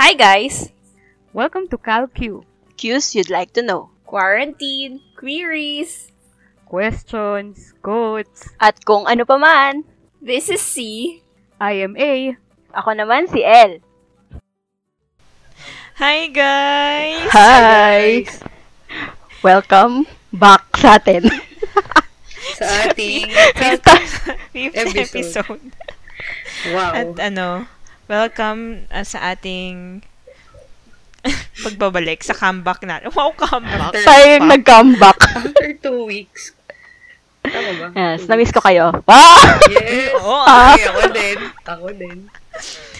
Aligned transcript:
Hi 0.00 0.16
guys! 0.16 0.72
Welcome 1.36 1.68
to 1.68 1.76
CalQ. 1.76 2.48
Cues 2.80 3.12
you'd 3.12 3.28
like 3.28 3.52
to 3.52 3.60
know. 3.60 3.92
Quarantine, 4.08 5.04
queries. 5.12 6.08
Questions, 6.64 7.76
quotes. 7.84 8.48
At 8.56 8.80
kung 8.88 9.04
ano 9.04 9.28
pa 9.28 9.36
man, 9.36 9.84
This 10.16 10.48
is 10.48 10.64
C. 10.64 11.20
I 11.60 11.84
am 11.84 12.00
A. 12.00 12.32
ako 12.72 12.96
naman 12.96 13.28
si 13.28 13.44
El. 13.44 13.84
Hi 16.00 16.32
guys! 16.32 17.28
Hi! 17.36 18.24
Welcome 19.44 20.08
back 20.32 20.64
sa 20.80 20.96
atin. 20.96 21.28
sa 22.56 22.88
ating 22.88 23.28
Fifth 23.52 23.84
Episode. 23.84 24.96
episode. 24.96 25.64
wow. 26.72 26.96
At 26.96 27.12
ano, 27.20 27.68
welcome 28.10 28.62
uh, 28.90 29.06
sa 29.06 29.30
ating 29.30 30.02
pagbabalik 31.62 32.20
sa 32.20 32.34
comeback 32.34 32.82
natin. 32.82 33.12
Wow, 33.12 33.30
comeback! 33.32 33.94
After- 33.94 34.02
Tayo 34.02 34.24
yung 34.34 34.48
nag-comeback. 34.50 35.18
After 35.38 35.68
two 35.78 36.00
weeks. 36.04 36.50
Tama 37.40 37.70
ba? 37.72 37.86
Yes, 37.94 38.20
Two 38.20 38.28
na-miss 38.28 38.50
ko 38.50 38.58
weeks. 38.58 38.66
kayo. 38.66 38.86
Ah! 39.06 39.56
Yes. 39.70 40.12
Oo, 40.18 40.42
Ay, 40.42 40.80
ako 40.82 41.00
din. 41.08 41.38
Ako 41.62 41.86
din. 41.94 42.18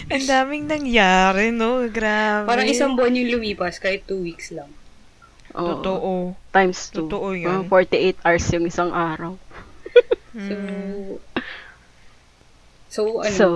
ang 0.07 0.25
daming 0.25 0.65
nangyari, 0.65 1.51
no? 1.51 1.85
Grabe. 1.87 2.47
Parang 2.47 2.65
isang 2.65 2.95
buwan 2.95 3.13
yung 3.13 3.37
lumipas 3.37 3.77
kahit 3.77 4.01
two 4.03 4.17
weeks 4.17 4.49
lang. 4.49 4.71
Oo. 5.51 5.77
Totoo. 5.77 6.11
Times 6.49 6.79
2. 6.89 7.05
Totoo 7.05 7.27
yun. 7.33 7.67
48 7.67 8.23
hours 8.23 8.45
yung 8.49 8.65
isang 8.65 8.89
araw. 8.89 9.35
So, 10.31 10.53
Hmm. 10.55 11.19
so 12.87 13.01
ano, 13.19 13.35
So? 13.35 13.47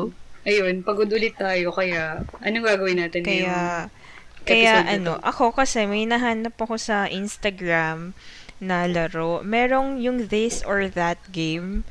Ayun, 0.45 0.85
pagod 0.85 1.09
ulit 1.09 1.35
tayo, 1.35 1.73
kaya, 1.73 2.22
anong 2.40 2.66
gagawin 2.66 3.02
natin 3.02 3.26
Kaya, 3.26 3.35
ngayong 3.35 4.45
kaya 4.45 4.73
ano, 4.85 5.18
to? 5.18 5.26
ako 5.26 5.58
kasi 5.58 5.90
may 5.90 6.05
nahanap 6.05 6.54
ako 6.55 6.77
sa 6.77 7.09
Instagram 7.09 8.13
na 8.62 8.85
laro. 8.85 9.41
Merong 9.41 9.99
yung 9.99 10.29
this 10.29 10.62
or 10.63 10.85
that 10.87 11.18
game. 11.34 11.84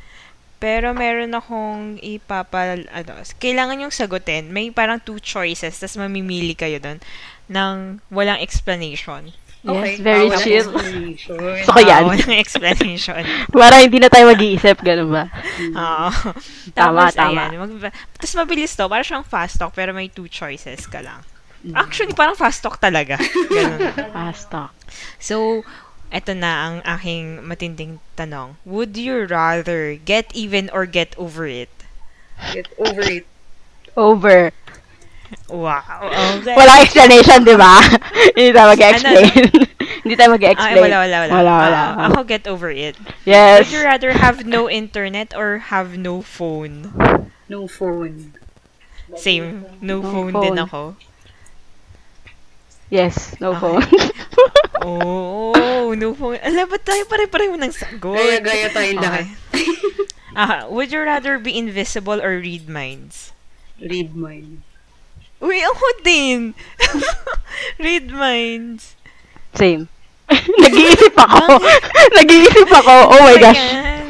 Pero 0.63 0.97
meron 0.97 1.35
akong 1.37 2.01
ipapal, 2.01 2.89
ano, 2.89 3.13
kailangan 3.37 3.85
yung 3.85 3.93
sagutin. 3.93 4.49
May 4.49 4.73
parang 4.73 5.03
two 5.03 5.21
choices, 5.21 5.77
tapos 5.77 6.01
mamimili 6.01 6.57
kayo 6.57 6.81
doon 6.81 7.05
ng 7.53 8.01
walang 8.09 8.41
explanation. 8.41 9.37
Okay, 9.65 9.97
Yes, 9.97 10.01
very 10.01 10.29
bawal 10.29 10.45
chill. 10.45 10.69
So, 11.65 11.73
yan. 11.89 12.05
Ah, 12.05 12.13
walang 12.13 12.37
explanation. 12.37 13.23
Para 13.55 13.81
hindi 13.81 13.97
na 13.97 14.13
tayo 14.13 14.29
mag-iisip, 14.29 14.77
ganun 14.85 15.09
ba? 15.09 15.25
Oo. 15.73 16.09
Tama, 16.79 17.09
Tapos, 17.09 17.17
tama. 17.17 17.49
Ayan, 17.49 17.57
mag, 17.57 17.73
tapos 18.21 18.35
mabilis 18.37 18.77
to. 18.77 18.85
Parang 18.93 19.07
siyang 19.09 19.25
fast 19.25 19.57
talk, 19.57 19.73
pero 19.73 19.97
may 19.97 20.13
two 20.13 20.29
choices 20.29 20.85
ka 20.85 21.01
lang. 21.01 21.25
Actually, 21.73 22.13
parang 22.13 22.37
fast 22.37 22.61
talk 22.61 22.77
talaga. 22.77 23.17
Ganun. 23.49 23.89
Fast 24.13 24.53
talk. 24.53 24.77
So, 25.17 25.65
eto 26.13 26.37
na 26.37 26.51
ang 26.69 26.77
aking 26.85 27.41
matinding 27.41 28.05
tanong. 28.21 28.61
Would 28.69 29.01
you 29.01 29.25
rather 29.25 29.97
get 29.97 30.29
even 30.37 30.69
or 30.77 30.85
get 30.85 31.17
over 31.17 31.49
it? 31.49 31.73
Get 32.53 32.69
over 32.77 33.01
it. 33.01 33.27
Over. 33.97 34.53
Wow. 35.49 35.83
Okay. 36.41 36.55
Walang 36.57 36.81
explanation, 36.83 37.45
di 37.45 37.55
ba? 37.57 37.81
hindi 38.37 38.51
tayo 38.53 38.69
mag-explain. 38.75 39.45
hindi 40.05 40.15
tayo 40.17 40.31
mag-explain. 40.35 40.83
wala, 40.83 40.97
wala, 41.05 41.17
wala. 41.27 41.35
Wala, 41.35 41.53
wala. 41.59 41.83
Ah, 41.97 42.07
ako 42.11 42.25
get 42.25 42.47
over 42.47 42.71
it. 42.71 42.97
yes. 43.25 43.67
Would 43.67 43.71
you 43.71 43.83
rather 43.83 44.13
have 44.13 44.45
no 44.47 44.69
internet 44.71 45.35
or 45.37 45.71
have 45.71 45.97
no 45.97 46.23
phone? 46.23 46.93
No 47.49 47.67
phone. 47.69 48.35
Same. 49.15 49.67
No, 49.81 50.03
No 50.03 50.03
phone, 50.03 50.41
din 50.41 50.57
phone. 50.57 50.59
ako. 50.59 50.97
Yes, 52.91 53.35
no 53.41 53.55
Okay. 53.55 53.61
phone. 53.61 53.85
Oh, 54.81 55.95
no 55.97 56.15
phone. 56.15 56.39
Alam, 56.43 56.69
ba't 56.69 56.85
tayo 56.85 57.03
pare-pareho 57.09 57.57
ng 57.57 57.73
sagot? 57.73 58.15
Gaya-gaya 58.15 58.69
tayong 58.71 59.01
lahat. 59.01 59.27
Ah, 60.35 60.67
would 60.69 60.93
you 60.93 61.01
rather 61.01 61.39
be 61.39 61.57
invisible 61.59 62.21
or 62.21 62.39
read 62.39 62.69
minds? 62.69 63.33
Read 63.81 64.15
mine. 64.17 64.63
Uy, 65.43 65.59
ako 65.61 65.87
din. 66.03 66.55
read 67.85 68.11
minds. 68.11 68.95
Same. 69.55 69.89
Nag-iisip 70.65 71.15
ako. 71.15 71.61
Nag-iisip 72.19 72.71
ako. 72.71 72.95
Oh 73.13 73.21
my 73.23 73.37
gosh. 73.39 73.61
Ayan. 73.61 74.07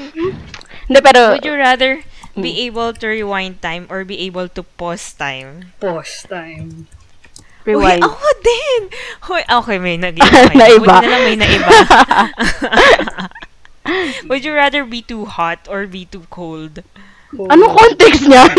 Hindi, 0.86 0.98
pero... 1.00 1.36
Would 1.36 1.44
you 1.48 1.56
rather 1.56 2.02
Hmm. 2.34 2.42
be 2.42 2.66
able 2.66 2.90
to 2.90 3.06
rewind 3.06 3.62
time 3.62 3.86
or 3.86 4.02
be 4.02 4.18
able 4.26 4.50
to 4.50 4.66
pause 4.74 5.14
time? 5.14 5.70
Pause 5.78 6.26
time. 6.26 6.90
Rewind. 7.62 8.02
Uy, 8.02 8.10
ako 8.10 8.28
din! 8.42 8.80
Hoy, 9.30 9.42
okay, 9.46 9.78
may 9.78 9.94
nag. 9.94 10.18
Naiba. 10.18 10.82
Buti 10.82 10.98
na 10.98 11.08
lang 11.14 11.22
may 11.30 11.38
naiba. 11.38 11.70
Would 14.26 14.42
you 14.44 14.50
rather 14.52 14.82
be 14.84 14.98
too 15.00 15.30
hot 15.30 15.62
or 15.70 15.86
be 15.86 16.10
too 16.10 16.26
cold? 16.26 16.82
Cold. 17.30 17.54
Anong 17.54 17.70
context 17.78 18.26
niyan? 18.26 18.56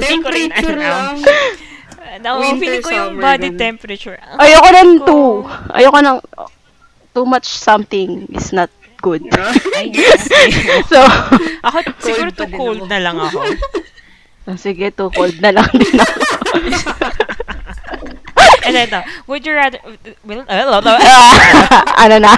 Temperature 0.00 0.76
lang. 0.78 1.20
No, 2.20 2.42
Winter, 2.44 2.60
feeling 2.60 2.82
ko 2.84 2.90
yung 2.92 3.16
body 3.16 3.48
ganun. 3.54 3.58
temperature. 3.58 4.18
Ang 4.20 4.38
Ayoko 4.42 4.68
ng 4.68 4.90
ko. 5.00 5.04
two. 5.06 5.28
Ayoko 5.72 5.98
ng... 6.02 6.18
Too 7.12 7.26
much 7.28 7.48
something 7.48 8.24
is 8.32 8.52
not 8.56 8.72
good. 9.04 9.20
Ay, 9.76 9.92
so, 10.88 10.96
Ako, 11.60 11.76
siguro 12.00 12.32
pa 12.32 12.48
too 12.48 12.50
cold 12.56 12.88
na 12.88 12.98
lang 13.00 13.20
ako. 13.20 13.40
sige, 14.56 14.88
too 14.92 15.12
cold 15.12 15.36
na 15.44 15.52
lang 15.52 15.68
din 15.76 15.92
ako. 16.00 16.18
And 18.62 18.78
ito, 18.78 19.00
would 19.26 19.44
you 19.44 19.52
rather... 19.52 19.82
Well, 20.24 20.46
ano 21.98 22.16
na? 22.22 22.32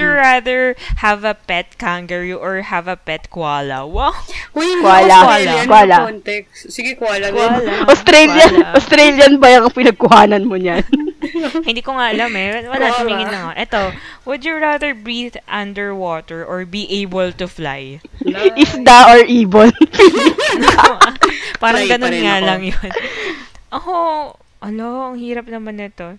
Would 0.00 0.08
you 0.08 0.16
rather 0.16 0.74
have 1.04 1.24
a 1.24 1.34
pet 1.36 1.76
kangaroo 1.76 2.36
or 2.40 2.62
have 2.64 2.88
a 2.88 2.96
pet 2.96 3.28
koala? 3.28 3.84
Wow! 3.86 4.16
Uy, 4.56 4.80
Koala. 4.80 5.28
Australian 5.28 5.66
Koala. 5.68 5.96
na 6.00 6.06
context. 6.08 6.72
Sige, 6.72 6.96
koala. 6.96 7.28
Koala. 7.28 7.72
Australian, 7.88 8.52
Koala. 8.56 8.76
Australian 8.80 9.32
ba 9.36 9.48
yung 9.52 9.68
pinagkuhanan 9.70 10.42
mo 10.48 10.56
niyan? 10.56 10.84
Hindi 11.68 11.84
ko 11.84 11.94
nga 12.00 12.10
alam 12.16 12.32
eh. 12.32 12.64
Wala, 12.64 12.88
Koala. 12.90 12.98
tumingin 13.04 13.28
na 13.28 13.40
nga. 13.50 13.54
Ito, 13.60 13.80
would 14.24 14.42
you 14.44 14.56
rather 14.56 14.96
breathe 14.96 15.36
underwater 15.44 16.40
or 16.44 16.64
be 16.64 16.88
able 16.88 17.30
to 17.36 17.44
fly? 17.44 18.00
Isda 18.64 18.98
or 19.12 19.20
ibon? 19.28 19.70
Parang 21.62 21.84
pa 21.84 21.90
ganun 21.92 22.16
nga 22.24 22.40
ako. 22.40 22.46
lang 22.48 22.62
yun. 22.64 22.90
Ako, 23.70 23.94
alo, 24.64 24.88
ang 25.12 25.16
hirap 25.20 25.46
naman 25.46 25.76
nito. 25.76 26.16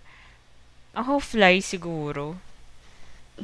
Ako, 0.93 1.17
fly 1.17 1.59
siguro. 1.65 2.37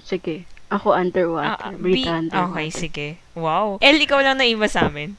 Sige. 0.04 0.46
Ako 0.68 0.92
underwater. 0.92 1.56
Ah, 1.56 1.72
ah, 1.72 1.74
Breathe 1.76 2.04
be- 2.04 2.12
underwater. 2.12 2.52
Okay, 2.52 2.68
sige. 2.70 3.08
Wow. 3.34 3.80
El, 3.80 4.04
ikaw 4.04 4.20
lang 4.20 4.38
naiba 4.38 4.68
sa 4.68 4.92
amin. 4.92 5.16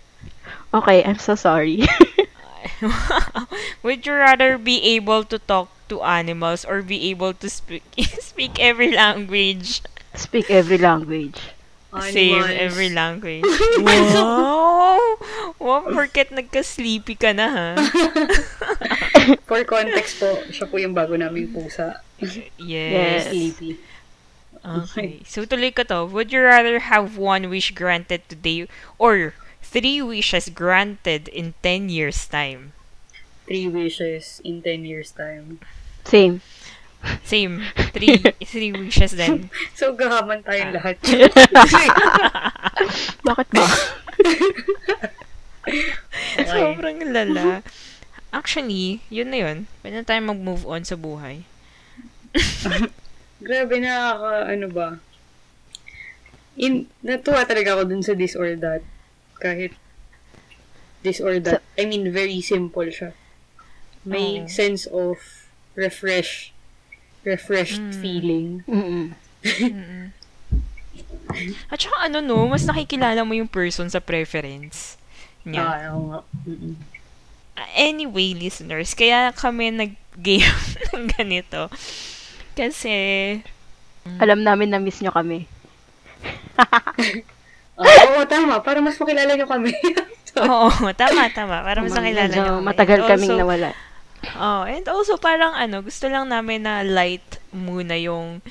Okay, 0.77 1.01
I'm 1.05 1.17
so 1.17 1.33
sorry. 1.35 1.89
Would 3.83 4.05
you 4.05 4.15
rather 4.15 4.59
be 4.59 4.83
able 4.97 5.25
to 5.25 5.39
talk 5.39 5.73
to 5.89 6.05
animals 6.05 6.65
or 6.69 6.83
be 6.85 7.09
able 7.09 7.33
to 7.41 7.49
speak 7.49 7.83
speak 8.21 8.61
every 8.61 8.93
language? 8.93 9.81
Speak 10.13 10.51
every 10.53 10.77
language. 10.77 11.39
Same, 12.13 12.37
Animals. 12.45 12.61
every 12.61 12.91
language. 12.93 13.49
wow! 13.81 15.01
Wow, 15.57 15.89
porket 15.89 16.29
nagka-sleepy 16.29 17.17
ka 17.17 17.33
na, 17.33 17.47
ha? 17.49 17.69
For 19.49 19.65
context 19.65 20.21
po, 20.21 20.37
siya 20.53 20.69
po 20.69 20.77
yung 20.77 20.93
bago 20.93 21.17
naming 21.17 21.49
pusa. 21.49 22.05
Yes. 22.61 23.33
Sleepy. 23.33 23.81
Okay. 24.65 25.23
So, 25.25 25.45
tuloy 25.45 25.75
ko 25.75 25.83
to. 25.89 26.05
Would 26.05 26.33
you 26.33 26.43
rather 26.43 26.79
have 26.79 27.17
one 27.17 27.51
wish 27.51 27.73
granted 27.73 28.23
today 28.29 28.69
or 28.99 29.35
three 29.63 30.03
wishes 30.03 30.49
granted 30.49 31.29
in 31.29 31.55
10 31.63 31.89
years' 31.89 32.27
time? 32.27 32.73
Three 33.47 33.69
wishes 33.69 34.41
in 34.45 34.63
10 34.63 34.85
years 34.85 35.11
time. 35.13 35.61
Same. 36.05 36.41
Same. 37.25 37.63
Three, 37.95 38.19
three 38.43 38.73
wishes 38.73 39.15
then. 39.15 39.51
So, 39.79 39.95
gahaman 39.95 40.43
tayong 40.43 40.75
lahat. 40.75 40.99
Bakit 43.27 43.49
ba? 43.55 43.67
Okay. 45.63 45.95
Sobrang 46.43 46.99
lala. 47.15 47.63
Actually, 48.35 49.07
yun 49.09 49.31
na 49.31 49.39
yun. 49.47 49.59
Pwede 49.81 50.03
na 50.03 50.05
tayo 50.05 50.21
mag-move 50.27 50.67
on 50.67 50.83
sa 50.83 50.99
buhay. 50.99 51.47
Grabe, 53.39 53.79
nakaka, 53.79 54.31
ano 54.51 54.67
ba? 54.69 54.89
In, 56.59 56.91
natuwa 57.01 57.47
talaga 57.47 57.79
ako 57.79 57.83
dun 57.87 58.03
sa 58.03 58.19
this 58.19 58.35
or 58.35 58.51
that. 58.59 58.83
Kahit 59.39 59.79
this 61.07 61.23
or 61.23 61.39
that. 61.39 61.63
I 61.79 61.87
mean, 61.87 62.11
very 62.11 62.43
simple 62.43 62.91
siya. 62.91 63.15
May 64.03 64.43
Oo. 64.43 64.51
sense 64.51 64.91
of 64.91 65.19
refresh, 65.79 66.51
refreshed 67.23 67.79
Mm. 67.79 68.01
feeling. 68.03 68.47
Mm-mm. 68.67 69.07
At 71.71 71.79
saka 71.79 72.11
ano 72.11 72.19
no, 72.19 72.51
mas 72.51 72.67
nakikilala 72.67 73.23
mo 73.23 73.37
yung 73.37 73.47
person 73.47 73.87
sa 73.87 74.03
preference 74.03 74.99
niya. 75.47 75.63
Ah, 75.63 75.95
oo 75.95 76.03
nga. 76.11 76.21
Mm-mm. 76.43 76.75
Anyway, 77.75 78.35
listeners, 78.35 78.95
kaya 78.95 79.31
kami 79.31 79.71
nag-game 79.71 80.47
ng 80.95 81.07
ganito. 81.15 81.71
Kasi, 82.59 82.97
Alam 84.19 84.43
namin 84.43 84.67
na 84.69 84.83
miss 84.83 84.99
nyo 84.99 85.15
kami. 85.15 85.47
Oo, 87.79 88.21
tama. 88.27 88.59
Para 88.61 88.83
mas 88.83 88.99
makilala 88.99 89.39
nyo 89.39 89.47
kami. 89.47 89.71
oo, 90.43 90.69
tama, 90.93 91.31
tama. 91.31 91.63
Para 91.63 91.79
mas 91.79 91.95
nakilala 91.95 92.27
Medyo 92.27 92.43
nyo 92.43 92.53
kami. 92.59 92.67
Matagal 92.67 92.99
And 92.99 93.09
kaming 93.09 93.31
also- 93.31 93.41
nawala. 93.41 93.71
Oh, 94.35 94.67
and 94.67 94.83
also 94.91 95.15
parang 95.15 95.55
ano, 95.55 95.79
gusto 95.79 96.11
lang 96.11 96.27
namin 96.27 96.67
na 96.67 96.83
light 96.83 97.23
muna 97.55 97.95
yung 97.95 98.43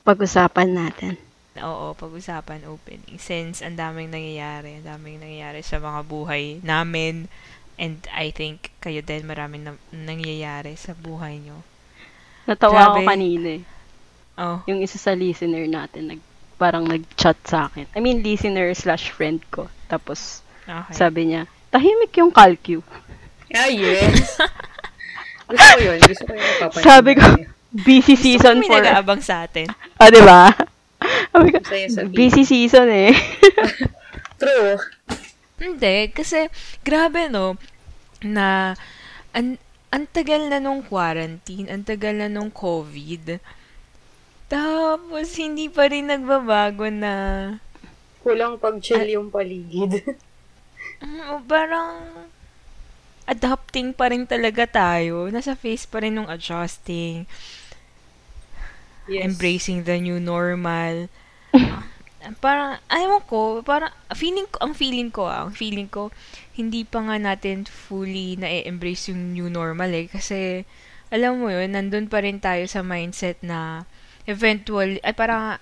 Pag-usapan 0.00 0.72
natin. 0.72 1.20
oo, 1.60 1.92
pag-usapan 1.92 2.64
opening 2.64 3.20
since 3.20 3.60
ang 3.60 3.76
daming 3.76 4.08
nangyayari, 4.08 4.80
ang 4.80 4.96
daming 4.96 5.20
nangyayari 5.20 5.60
sa 5.60 5.76
mga 5.76 6.00
buhay 6.08 6.64
namin 6.64 7.28
and 7.76 8.00
I 8.08 8.32
think 8.32 8.72
kayo 8.80 9.04
din 9.04 9.28
maraming 9.28 9.68
na- 9.68 9.82
nangyayari 9.92 10.80
sa 10.80 10.96
buhay 10.96 11.36
nyo. 11.36 11.60
Natawa 12.48 12.94
ako 12.94 12.98
Grabe. 13.02 13.08
kanina 13.08 13.48
eh. 13.60 13.62
Oh, 14.40 14.64
Yung 14.64 14.80
isa 14.80 14.96
sa 14.96 15.12
listener 15.12 15.68
natin, 15.68 16.16
nag, 16.16 16.20
parang 16.56 16.88
nag-chat 16.88 17.36
sa 17.44 17.68
akin. 17.68 17.84
I 17.92 18.00
mean, 18.00 18.24
listener 18.24 18.72
slash 18.72 19.12
friend 19.12 19.44
ko. 19.52 19.68
Tapos, 19.88 20.40
okay. 20.64 20.94
sabi 20.96 21.32
niya, 21.32 21.44
tahimik 21.68 22.16
yung 22.16 22.32
calcu. 22.32 22.80
ah, 23.60 23.68
yes. 23.68 24.40
Gusto 25.50 25.66
ko 25.76 25.80
yun. 25.82 25.98
Gusto 26.00 26.24
ko 26.24 26.32
yun. 26.32 26.44
Sabi 26.80 27.12
ko, 27.18 27.26
busy 27.86 28.16
Gusto 28.16 28.24
season 28.24 28.56
may 28.64 28.68
for... 28.70 28.80
nag-aabang 28.80 29.20
sa 29.20 29.44
atin. 29.44 29.68
Ah, 30.00 30.08
di 30.08 30.22
ba? 30.24 30.48
Busy 32.12 32.44
season 32.48 32.88
eh. 32.88 33.12
True. 34.40 34.80
Hindi, 35.60 36.08
kasi 36.16 36.48
grabe 36.80 37.28
no, 37.28 37.60
na 38.24 38.72
an, 39.36 39.60
ang 39.90 40.06
tagal 40.06 40.46
na 40.46 40.62
nung 40.62 40.86
quarantine, 40.86 41.66
ang 41.66 41.82
tagal 41.82 42.14
na 42.14 42.30
nung 42.30 42.50
COVID. 42.50 43.42
Tapos, 44.46 45.26
hindi 45.34 45.66
pa 45.66 45.90
rin 45.90 46.06
nagbabago 46.06 46.86
na, 46.90 47.14
Kulang 48.22 48.60
pag-chill 48.60 49.18
yung 49.18 49.32
paligid. 49.32 50.04
mm, 51.02 51.42
parang, 51.50 52.06
adapting 53.26 53.90
pa 53.94 54.10
rin 54.10 54.26
talaga 54.26 54.66
tayo. 54.66 55.26
Nasa 55.30 55.58
face 55.58 55.86
pa 55.86 56.02
rin 56.02 56.14
nung 56.14 56.30
adjusting, 56.30 57.26
yes. 59.10 59.26
embracing 59.26 59.82
the 59.82 59.98
new 59.98 60.22
normal. 60.22 61.10
parang, 62.40 62.76
ayaw 62.92 63.24
ko, 63.24 63.64
parang, 63.64 63.92
feeling 64.12 64.44
ko, 64.48 64.56
ang 64.60 64.74
feeling 64.76 65.08
ko, 65.08 65.24
ah, 65.26 65.48
ang 65.48 65.54
feeling 65.56 65.88
ko, 65.88 66.12
hindi 66.54 66.84
pa 66.84 67.00
nga 67.00 67.16
natin 67.16 67.64
fully 67.64 68.36
na-embrace 68.36 69.10
yung 69.12 69.32
new 69.32 69.48
normal 69.48 69.88
eh. 69.96 70.06
Kasi, 70.06 70.68
alam 71.08 71.40
mo 71.40 71.48
yun, 71.48 71.72
nandun 71.72 72.06
pa 72.06 72.20
rin 72.20 72.38
tayo 72.38 72.62
sa 72.68 72.84
mindset 72.84 73.40
na, 73.40 73.88
eventual, 74.28 75.00
ay 75.00 75.14
parang, 75.16 75.56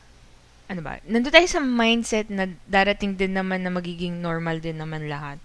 ano 0.69 0.81
ba, 0.83 0.99
nandun 1.07 1.33
tayo 1.33 1.49
sa 1.49 1.63
mindset 1.63 2.29
na 2.29 2.51
darating 2.67 3.15
din 3.15 3.33
naman 3.39 3.63
na 3.63 3.73
magiging 3.73 4.19
normal 4.19 4.59
din 4.59 4.77
naman 4.77 5.07
lahat. 5.07 5.39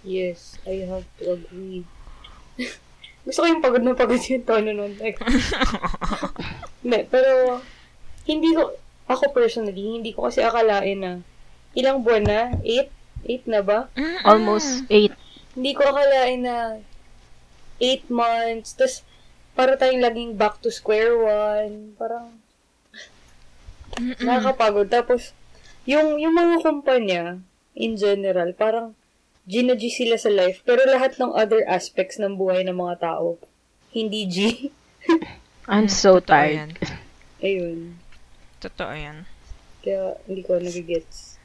Yes, 0.00 0.56
I 0.64 0.88
have 0.88 1.04
to 1.20 1.36
agree. 1.36 1.84
Gusto 3.26 3.44
ko 3.44 3.46
yung 3.52 3.60
pagod 3.60 3.84
na 3.84 3.92
pagod 3.92 4.16
yung 4.16 4.46
tono 4.48 4.72
nun. 4.72 4.96
Like, 4.96 5.20
Hindi, 6.80 7.04
pero, 7.12 7.60
hindi 8.24 8.56
ko, 8.56 8.72
ako 9.10 9.34
personally, 9.34 9.98
hindi 9.98 10.14
ko 10.14 10.30
kasi 10.30 10.40
akalain 10.40 10.98
na, 11.02 11.12
ilang 11.74 12.06
buwan 12.06 12.24
na? 12.24 12.40
Eight? 12.62 12.94
Eight 13.26 13.44
na 13.50 13.60
ba? 13.60 13.90
Almost 14.22 14.86
eight. 14.88 15.12
Hindi 15.52 15.72
ko 15.74 15.82
akalain 15.84 16.40
na 16.46 16.56
eight 17.82 18.06
months, 18.08 18.78
tas 18.78 19.02
para 19.58 19.74
tayong 19.76 20.00
laging 20.00 20.32
back 20.38 20.62
to 20.62 20.70
square 20.70 21.18
one. 21.18 21.98
Parang, 21.98 22.38
Mm-mm. 23.98 24.22
nakakapagod. 24.22 24.88
Tapos, 24.88 25.36
yung, 25.84 26.16
yung 26.16 26.32
mga 26.32 26.64
kumpanya, 26.64 27.22
in 27.76 27.98
general, 27.98 28.54
parang, 28.56 28.96
G 29.50 29.66
sila 29.90 30.14
sa 30.14 30.30
life, 30.30 30.62
pero 30.62 30.86
lahat 30.86 31.18
ng 31.18 31.34
other 31.34 31.66
aspects 31.66 32.22
ng 32.22 32.38
buhay 32.38 32.62
ng 32.62 32.76
mga 32.76 33.02
tao, 33.02 33.36
hindi 33.90 34.24
G. 34.30 34.36
I'm 35.70 35.90
so 35.90 36.22
tired. 36.22 36.78
Ayun. 37.42 37.99
Totoo 38.60 38.92
yan. 38.92 39.24
Kaya, 39.80 40.20
hindi 40.28 40.44
ko 40.44 40.60
nagigets. 40.60 41.40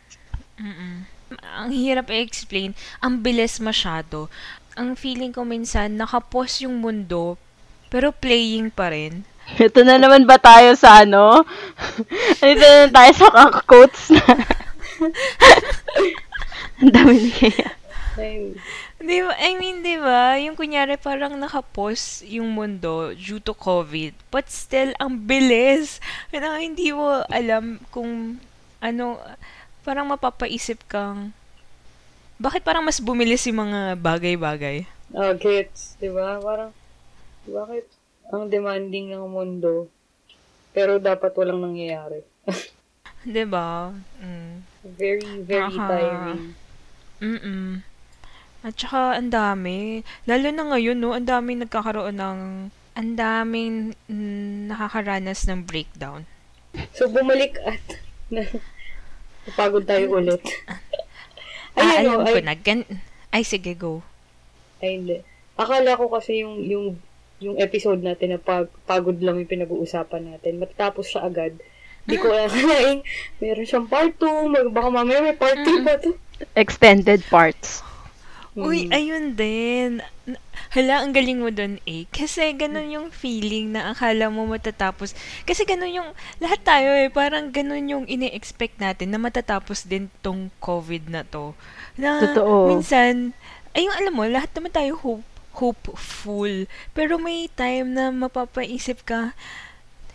Mm-mm. 0.59 1.07
Ang 1.41 1.71
hirap 1.71 2.12
i-explain. 2.12 2.75
Ang 3.00 3.23
bilis 3.23 3.63
masyado. 3.63 4.27
Ang 4.75 5.00
feeling 5.00 5.31
ko 5.31 5.47
minsan, 5.47 5.95
nakapos 5.95 6.67
yung 6.67 6.83
mundo, 6.83 7.39
pero 7.88 8.12
playing 8.12 8.67
pa 8.69 8.91
rin. 8.91 9.23
Ito 9.65 9.88
na 9.88 9.95
naman 9.95 10.27
ba 10.27 10.35
tayo 10.35 10.75
sa 10.75 11.07
ano? 11.07 11.47
Ito 12.44 12.65
na 12.65 12.88
tayo 12.91 13.12
sa 13.15 13.27
quotes 13.63 14.12
na. 14.12 14.25
Ang 16.83 16.91
dami 16.91 17.15
na 17.23 17.31
kaya. 17.39 17.69
Di 18.95 19.19
ba? 19.19 19.36
I 19.36 19.59
mean, 19.59 19.83
di 19.83 20.00
ba? 20.00 20.39
Yung 20.39 20.56
kunyari 20.56 20.95
parang 20.95 21.36
nakapos 21.36 22.24
yung 22.24 22.56
mundo 22.56 23.12
due 23.13 23.44
to 23.44 23.51
COVID. 23.51 24.15
But 24.31 24.47
still, 24.47 24.95
ang 24.97 25.27
bilis. 25.27 26.00
Parang 26.31 26.63
hindi 26.63 26.95
mo 26.95 27.27
alam 27.27 27.83
kung 27.92 28.39
ano, 28.80 29.19
parang 29.83 30.07
mapapaisip 30.07 30.80
kang, 30.88 31.36
bakit 32.39 32.63
parang 32.63 32.83
mas 32.83 33.03
bumilis 33.03 33.44
yung 33.47 33.68
mga 33.68 34.00
bagay-bagay? 34.00 34.88
oh, 35.15 35.33
gets. 35.38 35.95
Diba? 36.00 36.39
Parang, 36.39 36.71
bakit 37.45 37.86
ang 38.33 38.50
demanding 38.50 39.13
ng 39.13 39.27
mundo, 39.30 39.88
pero 40.74 40.98
dapat 40.98 41.31
walang 41.38 41.62
nangyayari. 41.62 42.25
Di 43.25 43.45
ba? 43.45 43.94
Mm. 44.21 44.65
Very, 44.86 45.30
very 45.41 45.77
Aha. 45.77 45.88
tiring. 45.89 46.44
Mm-mm. 47.21 47.81
At 48.65 48.73
saka, 48.81 49.21
ang 49.21 49.29
dami. 49.29 50.01
Lalo 50.25 50.50
na 50.50 50.65
ngayon, 50.73 50.97
no? 50.97 51.13
Ang 51.13 51.29
daming 51.29 51.62
nagkakaroon 51.62 52.17
ng... 52.17 52.39
Ang 52.97 53.12
daming 53.13 53.94
mm, 54.09 54.73
nakakaranas 54.73 55.45
ng 55.45 55.62
breakdown. 55.69 56.25
So, 56.97 57.06
bumalik 57.06 57.62
at 57.62 57.83
na, 58.33 58.41
napagod 59.45 59.85
tayo 59.85 60.17
ulit. 60.17 60.41
Ah, 61.75 61.83
Ay, 61.83 62.07
alam 62.07 62.23
ano, 62.23 62.31
ko 62.31 62.39
ay, 62.39 62.45
na. 62.47 62.56
Gan- 62.56 62.89
ay, 63.35 63.44
sige, 63.45 63.75
go. 63.75 64.01
ay, 64.81 64.97
hindi. 64.97 65.21
Akala 65.59 66.00
ko 66.00 66.07
kasi 66.07 66.41
yung, 66.41 66.63
yung, 66.63 66.97
yung 67.43 67.60
episode 67.60 68.00
natin 68.00 68.34
na 68.34 68.39
pag, 68.39 68.72
pagod 68.88 69.19
lang 69.19 69.43
yung 69.43 69.51
pinag-uusapan 69.51 70.34
natin. 70.34 70.57
Matatapos 70.57 71.05
siya 71.05 71.27
agad. 71.27 71.53
Hindi 72.07 72.15
ko 72.17 72.31
akalain, 72.31 73.03
meron 73.43 73.67
siyang 73.67 73.88
part 73.91 74.15
2, 74.17 74.55
mag- 74.55 74.74
baka 74.74 74.89
mamaya 74.89 75.19
may 75.19 75.36
part 75.36 75.60
3 75.60 75.86
pa 75.86 76.00
to. 76.00 76.15
Extended 76.55 77.22
parts. 77.27 77.84
Uy, 78.55 78.88
Mm. 78.88 78.91
ayun 78.95 79.25
din. 79.35 79.89
Hala, 80.71 81.03
ang 81.03 81.12
galing 81.12 81.43
mo 81.43 81.51
dun 81.51 81.75
eh. 81.83 82.07
Kasi 82.07 82.55
ganun 82.55 82.88
yung 82.88 83.07
feeling 83.12 83.75
na 83.75 83.91
akala 83.91 84.31
mo 84.31 84.47
matatapos. 84.47 85.12
Kasi 85.43 85.67
ganun 85.67 85.91
yung, 85.91 86.09
lahat 86.39 86.63
tayo 86.63 86.88
eh, 86.95 87.12
parang 87.12 87.51
ganun 87.51 87.83
yung 87.91 88.05
ine-expect 88.07 88.79
natin 88.79 89.12
na 89.12 89.19
matatapos 89.19 89.83
din 89.83 90.07
tong 90.24 90.47
COVID 90.63 91.12
na 91.12 91.27
to. 91.27 91.51
Na 92.00 92.24
Totoo. 92.24 92.71
minsan, 92.71 93.35
ayun 93.75 93.91
alam 93.91 94.15
mo, 94.15 94.24
lahat 94.24 94.47
naman 94.55 94.71
tayo 94.71 94.95
hope, 94.95 95.27
hopeful. 95.59 96.63
Pero 96.95 97.19
may 97.19 97.51
time 97.51 97.91
na 97.91 98.07
mapapaisip 98.07 99.03
ka, 99.03 99.35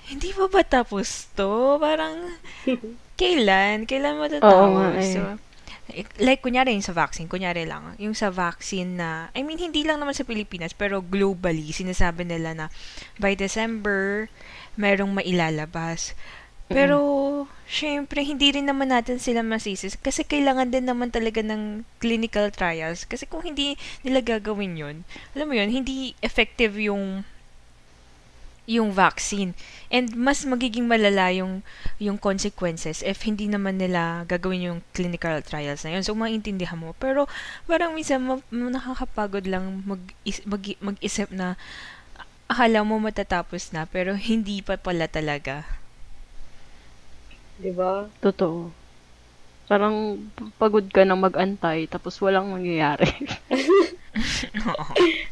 hindi 0.08 0.32
pa 0.32 0.48
ba 0.48 0.64
tapos 0.64 1.28
to? 1.36 1.76
Parang, 1.76 2.16
kailan? 3.20 3.84
Kailan 3.84 4.16
matatapos? 4.16 4.48
Oo 4.48 4.66
nga 4.80 4.88
eh. 4.96 5.12
So, 5.12 5.20
like, 6.18 6.42
kunyari 6.42 6.74
yung 6.74 6.84
sa 6.86 6.96
vaccine, 6.96 7.28
kunyari 7.30 7.66
lang, 7.66 7.94
yung 8.00 8.16
sa 8.16 8.30
vaccine 8.32 8.98
na, 8.98 9.28
I 9.36 9.44
mean, 9.44 9.58
hindi 9.58 9.84
lang 9.84 9.98
naman 9.98 10.16
sa 10.16 10.26
Pilipinas, 10.26 10.74
pero 10.74 11.04
globally, 11.04 11.70
sinasabi 11.70 12.26
nila 12.26 12.56
na 12.56 12.66
by 13.18 13.34
December, 13.36 14.30
merong 14.78 15.12
mailalabas. 15.12 16.14
Pero, 16.70 17.50
syempre, 17.66 18.22
hindi 18.22 18.54
rin 18.54 18.70
naman 18.70 18.94
natin 18.94 19.18
sila 19.18 19.42
masisis 19.42 19.98
kasi 19.98 20.22
kailangan 20.22 20.70
din 20.70 20.86
naman 20.86 21.10
talaga 21.10 21.42
ng 21.42 21.82
clinical 21.98 22.46
trials. 22.54 23.02
Kasi 23.10 23.26
kung 23.26 23.42
hindi 23.42 23.74
nila 24.06 24.22
gagawin 24.22 24.78
yun, 24.78 24.96
alam 25.34 25.50
mo 25.50 25.58
yun, 25.58 25.66
hindi 25.66 26.14
effective 26.22 26.78
yung 26.78 27.26
yung 28.70 28.94
vaccine. 28.94 29.50
And 29.90 30.14
mas 30.14 30.46
magiging 30.46 30.86
malala 30.86 31.34
yung, 31.34 31.66
yung 31.98 32.14
consequences 32.14 33.02
if 33.02 33.26
hindi 33.26 33.50
naman 33.50 33.82
nila 33.82 34.22
gagawin 34.30 34.70
yung 34.70 34.80
clinical 34.94 35.42
trials 35.42 35.82
na 35.82 35.98
yun. 35.98 36.06
So, 36.06 36.14
maintindihan 36.14 36.78
mo. 36.78 36.94
Pero, 37.02 37.26
parang 37.66 37.98
minsan 37.98 38.22
ma- 38.22 38.46
ma- 38.54 38.70
nakakapagod 38.70 39.50
lang 39.50 39.82
mag, 39.82 39.98
is- 40.22 40.46
mag- 40.46 40.78
mag-isip 40.78 41.34
na 41.34 41.58
akala 42.46 42.86
mo 42.86 43.02
matatapos 43.02 43.74
na, 43.74 43.90
pero 43.90 44.14
hindi 44.14 44.62
pa 44.62 44.78
pala 44.78 45.10
talaga. 45.10 45.66
Diba? 47.58 48.06
Oo. 54.66 54.84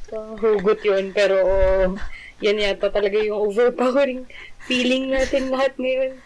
Parang 0.06 0.34
hugot 0.38 0.78
yun, 0.86 1.10
pero 1.10 1.42
oh, 1.42 1.98
yan 2.38 2.58
yata 2.62 2.88
talaga 2.90 3.18
yung 3.18 3.38
overpowering 3.50 4.26
feeling 4.62 5.10
natin 5.10 5.50
lahat 5.50 5.74
ngayon. 5.78 6.22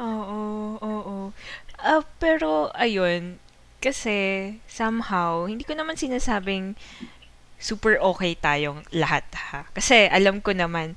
Oo, 0.00 0.40
oo. 0.80 1.16
Ah, 1.82 2.00
pero, 2.22 2.70
ayun, 2.78 3.36
kasi, 3.82 4.56
somehow, 4.70 5.44
hindi 5.50 5.66
ko 5.66 5.74
naman 5.76 5.98
sinasabing 5.98 6.78
super 7.60 7.98
okay 8.00 8.34
tayong 8.38 8.86
lahat, 8.94 9.26
ha? 9.34 9.68
Kasi, 9.74 10.08
alam 10.08 10.40
ko 10.40 10.54
naman, 10.56 10.96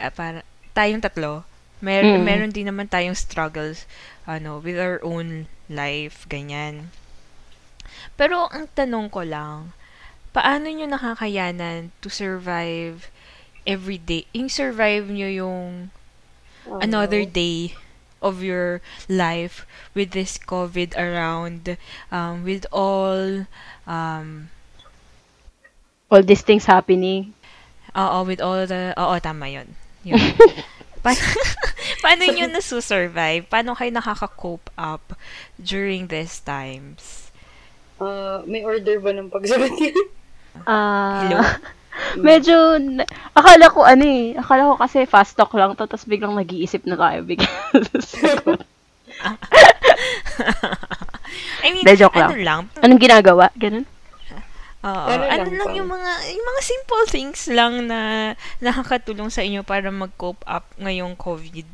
ah, 0.00 0.08
para, 0.14 0.46
tayong 0.72 1.02
tatlo, 1.04 1.44
mer 1.84 2.06
Mm. 2.06 2.22
meron 2.24 2.52
din 2.54 2.70
naman 2.70 2.88
tayong 2.88 3.18
struggles, 3.18 3.84
ano, 4.24 4.62
with 4.62 4.78
our 4.78 5.02
own 5.04 5.50
life, 5.68 6.24
ganyan. 6.30 6.88
Pero, 8.16 8.46
ang 8.54 8.70
tanong 8.72 9.10
ko 9.10 9.26
lang, 9.26 9.74
paano 10.32 10.70
nyo 10.70 10.86
nakakayanan 10.86 11.90
to 12.00 12.08
survive 12.08 13.10
every 13.70 13.98
day? 13.98 14.26
Yung 14.34 14.50
survive 14.50 15.06
nyo 15.06 15.30
yung 15.30 15.90
another 16.82 17.24
day 17.24 17.74
of 18.20 18.42
your 18.42 18.82
life 19.08 19.64
with 19.94 20.10
this 20.12 20.36
COVID 20.36 20.92
around, 20.98 21.78
um, 22.12 22.44
with 22.44 22.66
all, 22.70 23.46
um, 23.86 24.50
All 26.10 26.22
these 26.22 26.42
things 26.42 26.66
happening. 26.66 27.34
oo, 27.96 28.18
with 28.26 28.40
all 28.42 28.66
the, 28.66 28.94
oo, 28.98 29.14
tama 29.22 29.46
yun. 29.48 29.74
yun. 30.02 30.18
paano, 31.04 31.22
paano 32.02 32.22
nyo 32.28 32.46
nasusurvive? 32.50 33.46
Paano 33.46 33.74
kayo 33.78 33.90
nakaka-cope 33.94 34.68
up 34.76 35.14
during 35.58 36.10
these 36.10 36.38
times? 36.42 37.30
Ah, 38.02 38.42
may 38.44 38.64
order 38.66 38.98
ba 38.98 39.14
ng 39.14 39.30
pagsagot 39.30 39.70
yan? 39.78 39.96
Ah, 40.66 41.22
Hello? 41.24 41.40
Medyo, 42.18 42.78
na- 42.78 43.08
akala 43.34 43.66
ko 43.70 43.84
ano 43.84 44.04
eh, 44.06 44.34
akala 44.38 44.70
ko 44.70 44.74
kasi 44.78 45.06
fast 45.06 45.36
talk 45.36 45.52
lang 45.54 45.74
to, 45.74 45.86
tapos 45.86 46.06
biglang 46.06 46.34
nag-iisip 46.34 46.86
na 46.86 46.96
tayo. 46.96 47.22
Biglang, 47.26 47.54
I 51.60 51.68
mean, 51.72 51.84
De, 51.84 51.96
joke 51.96 52.16
ano 52.16 52.34
lang. 52.38 52.70
lang, 52.70 52.82
anong 52.82 53.00
ginagawa? 53.00 53.52
Ganun? 53.54 53.84
Oo. 54.80 55.06
Ano 55.12 55.22
ano 55.28 55.44
lang 55.44 55.60
lang 55.60 55.72
yung 55.76 55.90
mga 55.92 56.12
yung 56.32 56.46
mga 56.56 56.62
simple 56.64 57.04
things 57.04 57.40
lang 57.52 57.84
na 57.84 58.32
nakakatulong 58.64 59.28
sa 59.28 59.44
inyo 59.44 59.60
para 59.60 59.92
mag-cope 59.92 60.40
up 60.48 60.64
ngayong 60.80 61.20
COVID. 61.20 61.68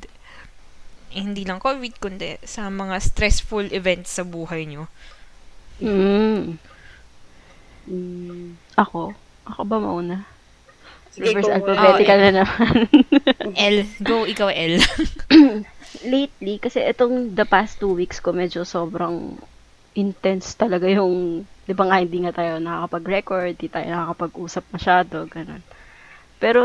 Eh, 1.14 1.22
hindi 1.22 1.46
lang 1.46 1.62
COVID 1.62 2.02
kundi 2.02 2.34
sa 2.42 2.66
mga 2.66 2.98
stressful 2.98 3.70
events 3.70 4.10
sa 4.18 4.26
buhay 4.26 4.66
nyo. 4.66 4.90
Mm. 5.78 6.58
Mm. 7.86 8.58
Ako? 8.74 9.14
Ako 9.46 9.62
ba 9.62 9.78
mauna? 9.78 10.26
Sige, 11.14 11.32
Reverse 11.32 11.48
alphabetical 11.48 12.18
Oh, 12.18 12.22
na 12.22 12.30
naman. 12.42 12.76
L, 13.72 13.76
go 14.04 14.26
ikaw 14.26 14.50
L. 14.52 14.76
Lately, 16.12 16.60
kasi 16.60 16.82
itong 16.84 17.32
the 17.32 17.46
past 17.48 17.80
two 17.80 17.94
weeks 17.94 18.20
ko, 18.20 18.34
medyo 18.36 18.66
sobrang 18.66 19.38
intense 19.96 20.52
talaga 20.52 20.84
yung, 20.92 21.46
di 21.64 21.72
ba 21.72 21.88
nga 21.88 22.04
hindi 22.04 22.20
nga 22.20 22.36
tayo 22.36 22.60
nakakapag-record, 22.60 23.56
di 23.56 23.72
tayo 23.72 23.88
nakakapag-usap 23.88 24.64
masyado, 24.76 25.24
ganun. 25.24 25.64
Pero, 26.36 26.60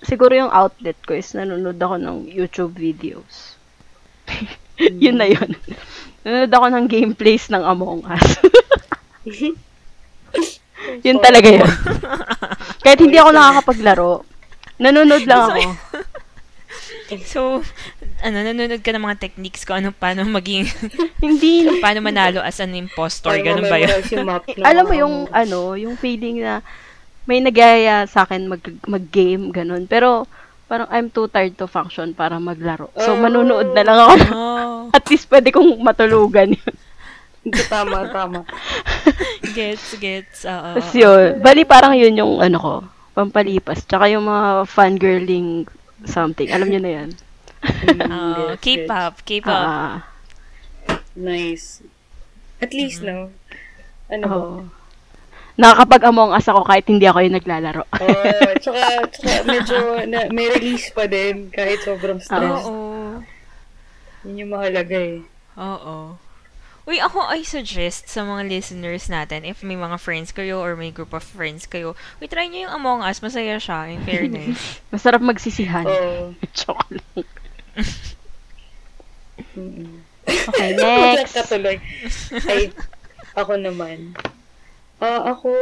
siguro 0.00 0.32
yung 0.32 0.48
outlet 0.48 0.96
ko 1.04 1.12
is 1.12 1.36
nanonood 1.36 1.76
ako 1.76 2.00
ng 2.00 2.16
YouTube 2.32 2.72
videos. 2.72 3.60
yun 5.04 5.20
na 5.20 5.28
yun. 5.28 5.52
nanonood 6.24 6.52
ako 6.56 6.66
ng 6.72 6.86
gameplays 6.88 7.52
ng 7.52 7.60
Among 7.60 8.08
Us. 8.08 8.40
yun 11.00 11.18
talaga 11.18 11.48
yun. 11.48 11.68
Kahit 12.84 12.98
hindi 12.98 13.16
ako 13.16 13.30
nakakapaglaro, 13.30 14.10
nanonood 14.76 15.24
lang 15.24 15.40
ako. 15.46 15.60
So, 17.28 17.60
ano, 18.24 18.36
nanonood 18.40 18.80
ka 18.80 18.94
ng 18.96 19.04
mga 19.04 19.20
techniques 19.20 19.68
ko, 19.68 19.76
ano, 19.76 19.92
paano 19.92 20.24
maging, 20.24 20.64
Hindi, 21.24 21.68
paano 21.78 22.00
manalo 22.00 22.40
as 22.40 22.56
an 22.58 22.72
impostor, 22.72 23.36
ganun 23.38 23.68
ba 23.68 23.76
yun? 23.76 23.92
ng 23.92 24.28
alam 24.68 24.84
mo 24.88 24.94
yung 24.96 25.14
ano, 25.28 25.76
yung 25.76 26.00
feeling 26.00 26.40
na 26.40 26.64
may 27.28 27.38
nagyaya 27.38 28.08
sa 28.08 28.24
akin 28.26 28.50
mag 28.50 28.62
mag-game 28.88 29.52
ganun. 29.54 29.86
Pero 29.86 30.26
parang 30.66 30.88
I'm 30.90 31.12
too 31.12 31.28
tired 31.28 31.54
to 31.54 31.68
function 31.68 32.16
para 32.16 32.40
maglaro. 32.40 32.88
So 32.96 33.12
Oh. 33.14 33.20
manonood 33.20 33.76
na 33.76 33.84
lang 33.84 33.98
ako. 34.00 34.14
Oh, 34.32 34.80
At 34.90 35.04
least 35.06 35.28
pwede 35.28 35.52
kong 35.52 35.78
matulugan 35.84 36.56
yun. 36.56 36.74
Tama, 37.66 38.06
tama. 38.14 38.40
gets, 39.56 39.98
gets. 39.98 40.46
Oo. 40.46 40.78
Tapos 40.78 40.94
yun, 40.94 41.42
bali 41.42 41.66
parang 41.66 41.94
yun 41.98 42.14
yung 42.14 42.38
ano 42.38 42.58
ko, 42.58 42.74
pampalipas. 43.18 43.82
Tsaka 43.82 44.06
yung 44.12 44.30
mga 44.30 44.68
fangirling 44.70 45.66
something. 46.06 46.50
Alam 46.54 46.68
niyo 46.70 46.80
na 46.82 46.92
yan. 47.02 47.10
Oo, 48.10 48.54
Yes, 48.54 48.58
K-pop, 48.62 49.14
K-pop. 49.22 49.50
Ah, 49.54 50.06
Nice. 51.14 51.84
At 52.62 52.72
least, 52.72 53.02
no? 53.02 53.30
Ano 54.08 54.24
ba? 54.26 54.36
oh. 54.38 54.62
Nakakapag 55.52 56.08
Among 56.08 56.32
Us 56.32 56.48
ako 56.48 56.64
kahit 56.64 56.88
hindi 56.88 57.04
ako 57.04 57.20
yung 57.20 57.36
naglalaro. 57.36 57.84
Oh, 57.84 58.52
tsaka, 58.62 59.04
tsaka 59.12 59.44
medyo 59.44 60.00
na, 60.08 60.26
may 60.32 60.48
release 60.48 60.88
pa 60.96 61.04
din 61.04 61.52
kahit 61.52 61.84
sobrang 61.84 62.18
stress. 62.18 62.64
Oo. 62.64 63.20
Yun 64.24 64.40
yung 64.46 64.52
mahalaga 64.56 64.96
eh. 64.96 65.20
Oo. 65.60 66.16
Uy, 66.82 66.98
ako 66.98 67.22
I 67.30 67.46
suggest 67.46 68.10
sa 68.10 68.26
mga 68.26 68.50
listeners 68.50 69.06
natin, 69.06 69.46
if 69.46 69.62
may 69.62 69.78
mga 69.78 70.02
friends 70.02 70.34
kayo 70.34 70.58
or 70.58 70.74
may 70.74 70.90
group 70.90 71.14
of 71.14 71.22
friends 71.22 71.62
kayo, 71.70 71.94
uy, 72.18 72.26
try 72.26 72.50
nyo 72.50 72.66
yung 72.66 72.74
Among 72.74 73.06
Us. 73.06 73.22
Masaya 73.22 73.62
siya, 73.62 73.86
in 73.86 74.02
fairness. 74.02 74.58
Masarap 74.92 75.22
magsisihan. 75.22 75.86
Oh. 75.86 76.34
Joke 76.58 76.82
lang. 76.90 77.26
Mm-mm. 79.52 80.02
Okay, 80.26 80.74
next. 80.74 81.34
ka 81.38 81.42
tuloy. 81.46 81.78
Ay, 82.50 82.74
ako 83.38 83.58
naman. 83.62 84.18
Ah, 84.98 85.34
ako, 85.34 85.54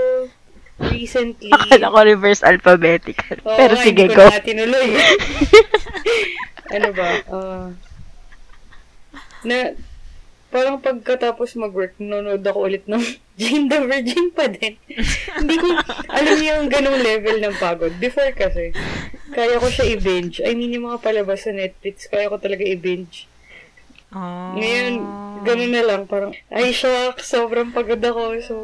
recently... 0.89 1.53
Akala 1.53 1.93
ko 1.93 1.97
reverse 2.01 2.41
alphabetical. 2.41 3.37
Oo 3.45 3.57
Pero 3.61 3.75
sige, 3.77 4.09
go. 4.09 4.25
tinuloy. 4.41 4.97
ano 6.73 6.89
ba? 6.97 7.09
Ah, 7.29 7.69
na, 9.45 9.77
parang 10.51 10.83
pagkatapos 10.83 11.55
mag-work, 11.57 11.95
nanonood 11.97 12.43
ako 12.43 12.59
ulit 12.67 12.85
ng 12.91 13.01
Jane 13.41 13.71
the 13.71 13.81
Virgin 13.87 14.29
pa 14.35 14.51
din. 14.51 14.77
Hindi 15.41 15.57
ko, 15.57 15.73
alam 16.11 16.35
niyo 16.37 16.61
yung 16.61 16.69
ganong 16.69 17.01
level 17.01 17.37
ng 17.41 17.57
pagod. 17.57 17.95
Before 17.97 18.29
kasi, 18.37 18.75
kaya 19.33 19.57
ko 19.57 19.67
siya 19.71 19.97
i-binge. 19.97 20.45
I 20.45 20.53
mean, 20.53 20.77
yung 20.77 20.91
mga 20.91 21.01
palabas 21.01 21.49
sa 21.49 21.55
Netflix, 21.55 22.11
kaya 22.11 22.29
ko 22.29 22.37
talaga 22.37 22.67
i-binge. 22.67 23.31
Oh. 24.11 24.59
Ngayon, 24.59 24.95
ganun 25.47 25.73
na 25.73 25.83
lang. 25.87 26.03
Parang, 26.05 26.35
ay, 26.51 26.75
shock, 26.75 27.23
sobrang 27.23 27.71
pagod 27.73 28.03
ako. 28.03 28.43
So, 28.45 28.55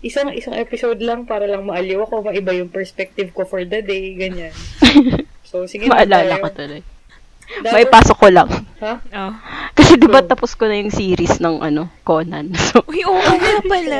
isang 0.00 0.30
isang 0.32 0.54
episode 0.56 0.98
lang 0.98 1.26
para 1.28 1.46
lang 1.46 1.66
maaliw 1.66 2.02
ako, 2.02 2.26
maiba 2.26 2.54
yung 2.54 2.70
perspective 2.70 3.30
ko 3.34 3.44
for 3.44 3.62
the 3.62 3.78
day, 3.84 4.16
ganyan. 4.16 4.54
So, 5.48 5.64
sige 5.64 5.88
na 5.88 6.04
Maalala 6.04 6.36
tayo. 6.36 6.44
ko 6.44 6.50
tuloy. 6.52 6.82
Dapat- 7.48 7.74
May 7.74 7.86
pasok 7.88 8.16
ko 8.20 8.28
lang. 8.28 8.48
Ha? 8.84 8.92
Oh. 9.00 9.32
Kasi 9.72 9.96
di 9.96 10.04
ba 10.04 10.20
tapos 10.20 10.52
ko 10.52 10.68
na 10.68 10.76
yung 10.76 10.92
series 10.92 11.40
ng 11.40 11.64
ano, 11.64 11.88
Conan. 12.04 12.52
So, 12.68 12.84
Uy, 12.84 13.00
oo 13.08 13.16
nga 13.16 13.56
pala. 13.64 13.98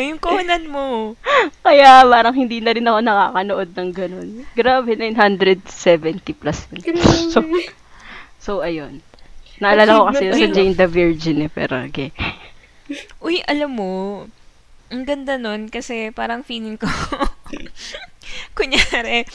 Yung 0.00 0.16
Conan 0.16 0.64
mo. 0.64 1.12
kaya 1.60 2.02
parang 2.08 2.32
hindi 2.32 2.64
na 2.64 2.72
rin 2.72 2.88
ako 2.88 2.98
nakakanood 3.04 3.70
ng 3.76 3.90
ganun. 3.92 4.28
Grabe, 4.56 4.96
970 4.96 6.40
plus. 6.40 6.58
So, 7.30 7.44
so 8.40 8.52
ayun. 8.64 9.04
Naalala 9.60 10.00
ko 10.00 10.04
kasi 10.12 10.32
sa 10.32 10.46
Jane 10.52 10.76
the 10.76 10.88
Virgin 10.88 11.44
eh, 11.44 11.50
pero 11.52 11.80
okay. 11.84 12.12
Uy, 13.20 13.40
alam 13.44 13.72
mo, 13.76 14.24
ang 14.92 15.02
ganda 15.04 15.36
nun 15.40 15.68
kasi 15.72 16.12
parang 16.12 16.46
feeling 16.46 16.78
ko, 16.78 16.86
kunyari, 18.56 19.26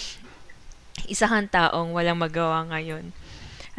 isa 1.10 1.28
kang 1.28 1.50
taong 1.50 1.92
walang 1.92 2.22
magawa 2.22 2.64
ngayon. 2.70 3.12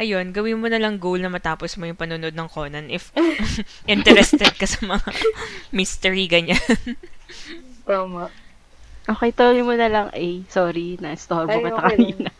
Ayun, 0.00 0.32
gawin 0.32 0.56
mo 0.56 0.72
na 0.72 0.80
lang 0.80 0.96
goal 0.96 1.20
na 1.20 1.28
matapos 1.28 1.76
mo 1.76 1.84
yung 1.84 2.00
panonood 2.00 2.32
ng 2.32 2.48
Conan 2.48 2.88
if 2.88 3.12
interested 3.90 4.48
ka 4.56 4.64
sa 4.64 4.80
mga 4.88 5.04
mystery, 5.76 6.24
ganyan. 6.28 6.60
Tama. 7.84 8.32
Okay, 9.04 9.30
tuloy 9.36 9.60
mo 9.60 9.74
na 9.76 9.92
lang 9.92 10.08
A. 10.14 10.26
Sorry, 10.48 10.96
na-storbo 10.96 11.52
kita 11.52 11.76
okay 11.76 11.76
lang. 11.76 11.90
kanina. 11.92 12.30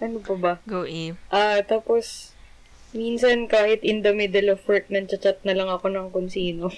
Ano 0.00 0.16
pa 0.22 0.34
ba? 0.38 0.52
Go 0.68 0.86
E. 0.86 1.18
Ah, 1.34 1.60
tapos, 1.66 2.32
minsan 2.94 3.50
kahit 3.50 3.82
in 3.82 4.06
the 4.06 4.14
middle 4.14 4.54
of 4.54 4.62
work, 4.70 4.86
nanchat 4.86 5.42
na 5.42 5.52
lang 5.56 5.66
ako 5.66 5.90
ng 5.90 6.08
kung 6.14 6.30
sino. 6.30 6.70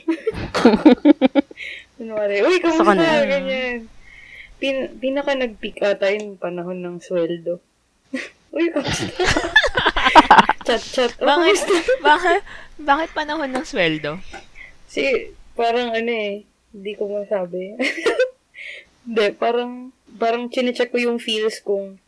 Kunwari, 2.00 2.40
uy, 2.40 2.56
kamusta? 2.58 3.26
Ganyan. 3.28 3.86
Pin, 4.62 4.96
pinaka 4.96 5.34
nag-peak 5.34 5.82
ata 5.82 6.08
yung 6.14 6.38
panahon 6.38 6.80
ng 6.80 6.96
sweldo. 7.02 7.58
Uy, 8.52 8.68
kamusta? 8.70 9.08
chat, 10.68 10.82
chat. 10.82 11.12
Oh, 11.18 11.26
Bakit, 11.26 11.56
kamusta? 11.56 11.74
bakit, 12.04 12.40
bakit 12.78 13.08
panahon 13.16 13.50
ng 13.50 13.64
sweldo? 13.64 14.20
Si, 14.86 15.32
parang 15.56 15.92
ano 15.92 16.12
eh, 16.12 16.44
Hindi 16.72 16.92
ko 16.96 17.04
masabi. 17.08 17.76
Hindi, 19.04 19.26
parang, 19.36 19.92
parang 20.16 20.48
chinecheck 20.48 20.88
ko 20.88 20.96
yung 21.00 21.18
feels 21.20 21.60
kung 21.60 22.00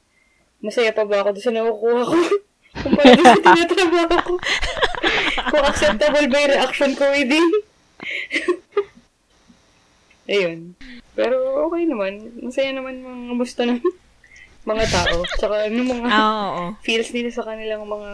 masaya 0.64 0.92
pa 0.96 1.04
ba 1.04 1.20
ako 1.20 1.36
doon 1.36 1.44
sa 1.44 1.52
nakukuha 1.52 2.02
ko. 2.08 2.16
kung 2.80 2.92
paano 2.96 3.20
sa 3.20 3.40
tinatrabaho 3.44 4.16
ko. 4.24 4.34
kung 5.52 5.64
acceptable 5.68 6.26
ba 6.32 6.36
yung 6.40 6.54
reaction 6.56 6.90
ko 6.96 7.04
within. 7.12 7.46
Ayun. 10.24 10.72
Pero 11.12 11.36
okay 11.68 11.84
naman. 11.84 12.12
Masaya 12.40 12.72
naman 12.72 13.04
mga 13.04 13.34
musta 13.36 13.68
ng 13.68 13.84
mga 14.64 14.84
tao. 14.86 15.16
Tsaka 15.36 15.68
ano 15.68 15.80
mga 15.80 16.06
Ah, 16.08 16.24
oo. 16.48 16.64
feels 16.80 17.12
nila 17.12 17.30
sa 17.30 17.44
kanilang 17.44 17.84
mga 17.84 18.10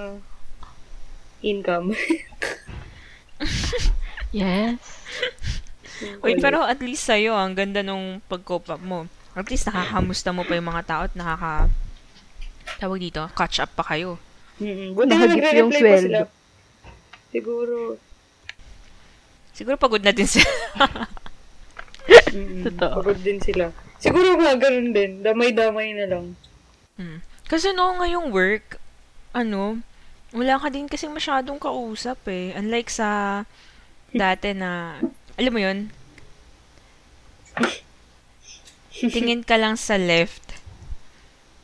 income. 1.43 1.95
Yes. 4.31 4.79
Wait, 6.23 6.39
pero 6.39 6.63
at 6.63 6.79
least 6.79 7.03
sa'yo, 7.03 7.35
ang 7.35 7.51
ganda 7.51 7.83
nung 7.83 8.23
pag-cope 8.31 8.71
up 8.71 8.79
mo. 8.79 9.11
At 9.35 9.51
least 9.51 9.67
nakakamusta 9.67 10.31
mo 10.31 10.47
pa 10.47 10.55
yung 10.55 10.71
mga 10.71 10.87
tao 10.87 11.03
at 11.03 11.15
nakaka... 11.15 11.67
Tawag 12.79 13.03
dito, 13.03 13.27
catch 13.35 13.59
up 13.59 13.75
pa 13.75 13.83
kayo. 13.83 14.23
Mm-mm. 14.63 14.95
Buti 14.95 15.11
na 15.11 15.51
yung 15.51 15.75
sweldo. 15.75 16.31
Siguro, 17.35 17.99
Siguro 19.51 19.75
pagod 19.75 19.99
na 19.99 20.15
din 20.15 20.31
sila. 20.31 20.47
mm 22.31 22.63
Totoo. 22.71 22.95
pagod 23.03 23.19
din 23.19 23.43
sila. 23.43 23.75
Siguro 24.01 24.41
nga, 24.41 24.57
ganun 24.57 24.97
din. 24.97 25.21
Damay-damay 25.21 25.93
na 25.93 26.07
lang. 26.09 26.27
Hmm. 26.97 27.21
Kasi 27.45 27.77
no, 27.77 28.01
ngayong 28.01 28.33
work, 28.33 28.81
ano, 29.37 29.85
wala 30.31 30.57
ka 30.57 30.71
din 30.71 30.87
kasi 30.87 31.07
masyadong 31.11 31.61
kausap 31.61 32.19
eh. 32.31 32.57
Unlike 32.57 32.91
sa 32.91 33.09
dati 34.11 34.57
na, 34.57 34.99
alam 35.37 35.53
mo 35.53 35.61
yun, 35.61 35.91
tingin 38.95 39.43
ka 39.43 39.59
lang 39.59 39.75
sa 39.75 39.99
left, 39.99 40.43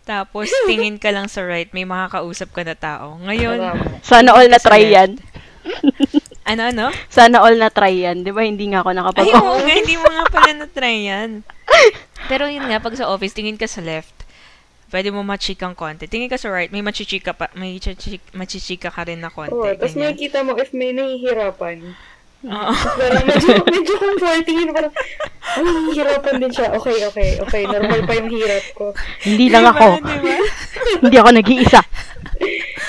tapos 0.06 0.50
tingin 0.70 0.98
ka 0.98 1.10
lang 1.10 1.26
sa 1.26 1.42
right, 1.42 1.70
may 1.74 1.86
makakausap 1.86 2.54
ka 2.54 2.62
na 2.62 2.78
tao. 2.78 3.18
Ngayon. 3.22 3.58
Sana 4.06 4.34
all 4.34 4.46
na 4.46 4.62
try 4.62 4.86
yan. 4.86 5.18
ano, 6.50 6.62
ano? 6.70 6.86
Sana 7.10 7.42
all 7.42 7.58
na 7.58 7.70
try 7.74 8.06
yan. 8.06 8.22
Di 8.22 8.30
ba 8.30 8.46
hindi 8.46 8.70
nga 8.70 8.86
ako 8.86 8.90
nakapag 8.94 9.26
Ay, 9.26 9.34
oo 9.34 9.58
nga, 9.58 9.74
hindi 9.74 9.96
mo 9.98 10.06
nga 10.06 10.24
pala 10.30 10.50
na-try 10.54 10.96
yan. 11.10 11.30
Pero 12.26 12.50
yun 12.50 12.66
nga, 12.66 12.82
pag 12.82 12.94
sa 12.98 13.08
office, 13.10 13.34
tingin 13.34 13.58
ka 13.58 13.70
sa 13.70 13.82
left, 13.82 14.26
pwede 14.90 15.10
mo 15.10 15.22
machikang 15.26 15.74
konti. 15.74 16.06
Tingin 16.06 16.30
ka 16.30 16.38
sa 16.38 16.50
right, 16.50 16.70
may 16.70 16.82
machichika 16.82 17.34
pa, 17.34 17.50
may 17.54 17.78
chichik, 17.78 18.22
machichika 18.34 18.90
ka 18.90 19.06
rin 19.06 19.22
na 19.22 19.30
konti. 19.30 19.54
Oo, 19.54 19.70
tapos 19.74 19.98
makikita 19.98 20.42
mo 20.46 20.54
if 20.58 20.70
may 20.70 20.94
nahihirapan. 20.94 21.94
Oo. 22.46 22.72
Parang 22.74 23.24
medyo, 23.26 23.54
medyo 23.64 23.94
comforting 23.98 24.56
yun. 24.62 24.70
Parang, 24.70 24.92
ay, 25.56 25.62
nahihirapan 25.64 26.34
din 26.38 26.52
siya. 26.52 26.68
Okay, 26.78 26.96
okay, 27.08 27.28
okay. 27.42 27.62
Normal 27.66 28.00
pa 28.06 28.12
yung 28.14 28.30
hirap 28.30 28.64
ko. 28.76 28.86
Hindi 29.24 29.46
lang 29.50 29.64
Diba? 29.66 29.74
ako. 29.74 29.86
Diba? 30.04 30.36
Hindi 31.02 31.16
ako 31.16 31.30
nag-iisa. 31.32 31.80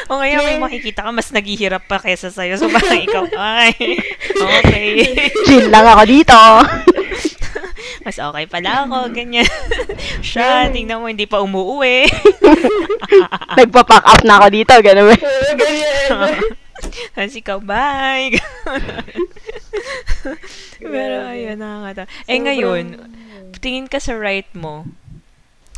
O 0.08 0.20
ngayon 0.20 0.44
may 0.44 0.60
makikita 0.60 1.04
ka, 1.04 1.12
mas 1.12 1.32
naghihirap 1.32 1.84
pa 1.88 1.98
kesa 2.00 2.30
sa'yo. 2.30 2.60
So 2.60 2.68
parang 2.68 3.00
ikaw, 3.00 3.24
ay, 3.36 3.72
okay. 4.36 4.88
Chill 5.48 5.68
lang 5.72 5.88
ako 5.88 6.04
dito. 6.06 6.38
Mas 8.08 8.24
okay 8.24 8.48
pala 8.48 8.88
ako, 8.88 9.12
ganyan. 9.12 9.44
Siya, 10.24 10.72
tingnan 10.72 11.04
mo, 11.04 11.12
hindi 11.12 11.28
pa 11.28 11.44
umuwi. 11.44 12.08
Nagpa-pack 13.60 14.06
up 14.08 14.22
na 14.24 14.40
ako 14.40 14.48
dito. 14.48 14.72
Ganun. 14.80 15.12
Oo, 15.28 15.52
ganyan. 15.60 16.40
Tapos 17.12 17.36
ikaw, 17.36 17.60
bye. 17.60 18.32
Pero 20.80 21.16
ayun, 21.28 21.60
nakakata. 21.60 22.08
Eh 22.32 22.40
ngayon, 22.40 22.96
tingin 23.60 23.92
ka 23.92 24.00
sa 24.00 24.16
right 24.16 24.48
mo, 24.56 24.88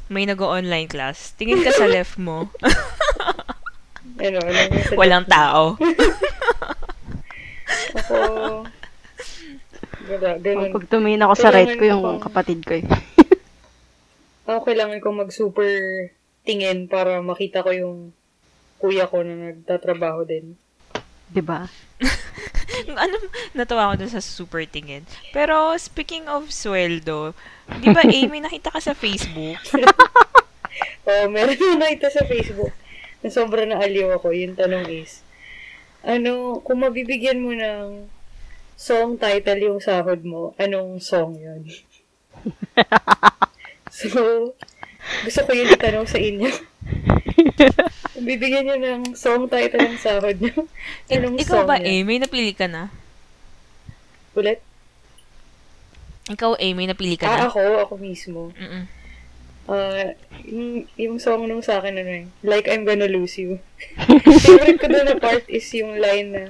may 0.05 0.29
nag-online 0.29 0.86
class. 0.86 1.33
Tingin 1.33 1.65
ka 1.65 1.73
sa 1.73 1.89
left 1.89 2.21
mo, 2.21 2.53
sa- 4.21 4.93
walang 4.93 5.25
tao. 5.25 5.82
Ako, 8.06 8.69
wala, 10.10 10.30
ganun. 10.41 10.74
Pag 10.74 10.89
tumingin 10.89 11.24
ako 11.24 11.34
sa 11.38 11.54
right 11.54 11.78
ko, 11.78 11.84
yung 11.86 12.17
kapatid 12.17 12.65
ko 12.65 12.82
eh. 12.82 12.86
Ako 14.50 14.65
kailangan 14.65 14.98
kong 14.98 15.30
mag-super 15.30 15.69
tingin 16.41 16.89
para 16.89 17.22
makita 17.22 17.62
ko 17.62 17.69
yung 17.69 17.98
kuya 18.82 19.06
ko 19.06 19.22
na 19.22 19.54
nagtatrabaho 19.54 20.26
din. 20.26 20.58
Di 21.30 21.45
ba? 21.45 21.69
ano, 23.04 23.15
natawa 23.54 23.93
ako 23.93 23.93
dun 24.02 24.10
sa 24.10 24.24
super 24.26 24.65
tingin. 24.65 25.06
Pero, 25.30 25.78
speaking 25.78 26.26
of 26.26 26.50
sweldo, 26.50 27.38
di 27.78 27.93
ba, 27.93 28.02
Amy, 28.10 28.41
nakita 28.41 28.74
ka 28.74 28.82
sa 28.82 28.98
Facebook? 28.98 29.62
Oh, 31.06 31.26
meron 31.30 31.58
na 31.58 31.86
nakita 31.86 32.10
sa 32.10 32.26
Facebook 32.26 32.74
na 33.22 33.30
sobrang 33.30 33.69
naaliw 33.69 34.17
ako. 34.17 34.34
Yung 34.34 34.58
tanong 34.58 34.89
is, 34.89 35.22
ano, 36.02 36.63
kung 36.65 36.82
mabibigyan 36.82 37.43
mo 37.43 37.54
ng 37.54 38.10
song 38.79 39.19
title 39.19 39.59
yung 39.59 39.79
sahod 39.83 40.23
mo, 40.23 40.55
anong 40.55 41.03
song 41.03 41.35
yun? 41.35 41.67
so, 43.91 44.07
gusto 45.27 45.39
ko 45.43 45.51
yun 45.51 45.75
itanong 45.75 46.07
sa 46.07 46.15
inyo. 46.15 46.47
Bibigyan 48.29 48.71
nyo 48.71 48.77
ng 48.79 49.03
song 49.19 49.51
title 49.51 49.83
ng 49.83 49.99
sahod 49.99 50.39
nyo, 50.39 50.63
anong 51.11 51.35
Ikaw 51.35 51.59
song 51.59 51.67
ba, 51.67 51.75
yun? 51.83 52.07
Amy, 52.07 52.23
napili 52.23 52.55
ka 52.55 52.71
na? 52.71 52.87
Ulit? 54.31 54.63
Ikaw, 56.31 56.55
Amy, 56.63 56.87
napili 56.87 57.19
ka 57.19 57.27
Ah, 57.27 57.35
na? 57.35 57.43
ako, 57.51 57.83
ako 57.83 57.93
mismo. 57.99 58.55
Mm-mm. 58.55 58.87
Ah, 59.67 60.15
yung, 60.47 60.87
yung 60.95 61.15
song 61.19 61.51
nung 61.51 61.59
sa 61.59 61.83
akin, 61.83 61.99
ano 61.99 62.11
eh, 62.23 62.25
Like 62.47 62.71
I'm 62.71 62.87
Gonna 62.87 63.11
Lose 63.11 63.35
You. 63.43 63.59
Favorite 64.47 64.79
ko 64.79 64.87
doon 64.87 65.03
na 65.11 65.19
part 65.19 65.43
is 65.51 65.67
yung 65.75 65.99
line 65.99 66.31
na, 66.31 66.43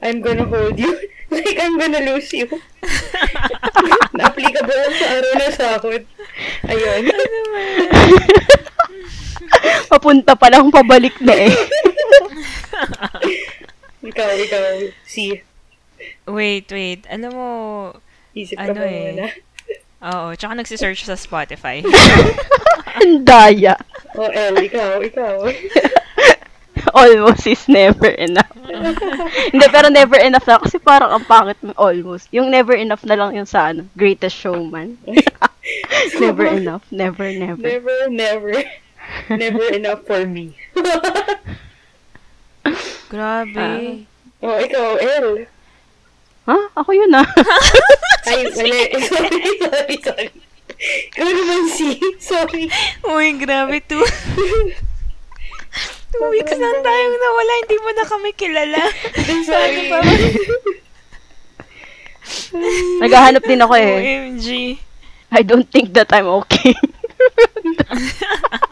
I'm 0.00 0.20
gonna 0.20 0.44
hold 0.44 0.78
you 0.78 0.92
like 1.30 1.56
I'm 1.60 1.76
gonna 1.78 2.00
lose 2.00 2.32
you. 2.32 2.48
Na-applicable 4.16 4.72
lang 4.72 4.94
sa 4.96 5.06
araw 5.12 5.32
na 5.36 5.48
sahod. 5.52 6.02
Ayun. 6.66 7.02
Papunta 9.90 10.32
pa 10.34 10.48
lang 10.48 10.70
pabalik 10.70 11.18
na 11.20 11.34
eh. 11.36 11.54
ikaw, 14.00 14.30
ikaw, 14.38 14.64
si, 15.04 15.42
Wait, 16.24 16.64
wait. 16.72 17.04
Alam 17.10 17.30
mo, 17.34 17.48
isip 18.32 18.56
ka 18.56 18.70
Ano 18.70 18.80
pa 18.80 18.86
eh. 18.86 19.12
muna. 19.12 19.26
oo, 20.00 20.26
tsaka 20.32 20.52
nagsisearch 20.56 21.04
sa 21.04 21.18
Spotify. 21.18 21.84
Ang 23.04 23.20
daya. 23.26 23.76
Oh, 24.16 24.30
El, 24.30 24.56
ikaw, 24.64 25.02
ikaw. 25.04 25.44
Almost 26.94 27.46
is 27.46 27.68
never 27.68 28.08
enough. 28.08 28.50
Hindi, 29.52 29.66
pero 29.68 29.88
never 29.88 30.18
enough 30.18 30.46
na. 30.46 30.62
Kasi 30.62 30.78
parang 30.78 31.10
ang 31.10 31.24
pangit 31.26 31.58
ng 31.60 31.76
almost. 31.76 32.30
Yung 32.32 32.50
never 32.50 32.72
enough 32.72 33.02
na 33.04 33.16
lang 33.18 33.34
yung 33.36 33.48
sa 33.48 33.74
ano, 33.74 33.86
greatest 33.98 34.36
showman. 34.36 34.96
never 36.22 36.46
enough. 36.46 36.84
Never, 36.90 37.28
never. 37.34 37.60
Never, 37.60 37.96
never. 38.08 38.54
Never 39.28 39.64
enough 39.74 40.06
for 40.06 40.22
me. 40.24 40.54
Grabe. 43.10 44.06
oh, 44.38 44.56
ikaw, 44.62 44.88
El. 45.02 45.50
Ha? 46.46 46.58
Ako 46.78 46.90
yun 46.94 47.10
ah. 47.14 47.26
Ay, 48.30 48.46
mali. 48.54 48.86
sorry, 49.02 49.40
sorry, 49.58 49.96
sorry. 49.98 50.28
Ikaw 50.80 51.28
naman 51.28 51.64
si. 51.74 51.98
Sorry. 52.22 52.70
Uy, 53.04 53.36
grabe. 53.36 53.82
Two, 53.84 54.00
two 56.10 56.26
weeks 56.30 56.52
lang 56.54 56.78
tayong 56.82 57.18
nawala. 57.18 57.52
Hindi 57.64 57.76
mo 57.78 57.90
na 57.94 58.04
kami 58.06 58.30
kilala. 58.34 58.82
Sorry. 59.48 59.90
Naghahanap 63.02 63.42
din 63.42 63.62
ako 63.62 63.74
eh. 63.78 63.94
OMG. 63.98 64.48
I 65.30 65.42
don't 65.46 65.66
think 65.70 65.94
that 65.94 66.10
I'm 66.10 66.26
okay. 66.42 66.74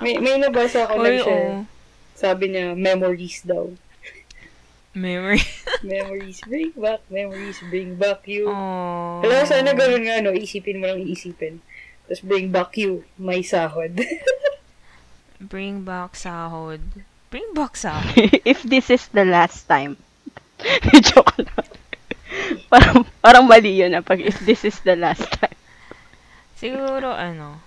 May, 0.02 0.18
may 0.18 0.38
nabasa 0.38 0.86
ako 0.86 0.94
Uy, 1.02 1.06
nag-share. 1.06 1.26
oo. 1.26 1.66
Sabi 2.14 2.44
niya, 2.50 2.74
memories 2.74 3.42
daw. 3.46 3.70
Memory. 4.94 5.42
Memories, 5.86 6.42
bring 6.42 6.74
back, 6.74 7.00
memories, 7.06 7.58
bring 7.70 7.94
back 7.94 8.26
you. 8.26 8.50
Oh. 8.50 9.22
Alam 9.22 9.36
mo, 9.38 9.44
sana 9.46 9.70
ganun 9.74 10.02
nga, 10.02 10.18
no? 10.22 10.34
Isipin 10.34 10.82
mo 10.82 10.90
lang 10.90 10.98
iisipin. 11.02 11.62
Tapos 12.10 12.22
bring 12.26 12.50
back 12.50 12.74
you, 12.74 13.06
may 13.14 13.42
sahod. 13.46 13.94
Bring 15.38 15.86
back 15.86 16.18
sahod. 16.18 16.82
Bring 17.28 17.52
back 17.52 17.76
sahod. 17.76 18.08
If 18.44 18.64
this 18.64 18.88
is 18.88 19.08
the 19.12 19.24
last 19.24 19.68
time. 19.68 20.00
Joke 21.12 21.36
lang. 21.36 21.68
parang, 22.72 22.98
parang 23.20 23.44
mali 23.44 23.80
yun 23.80 23.96
ah, 23.96 24.04
pag 24.04 24.20
if 24.20 24.36
this 24.44 24.64
is 24.64 24.80
the 24.84 24.96
last 24.96 25.24
time. 25.36 25.56
Siguro, 26.58 27.14
ano, 27.14 27.62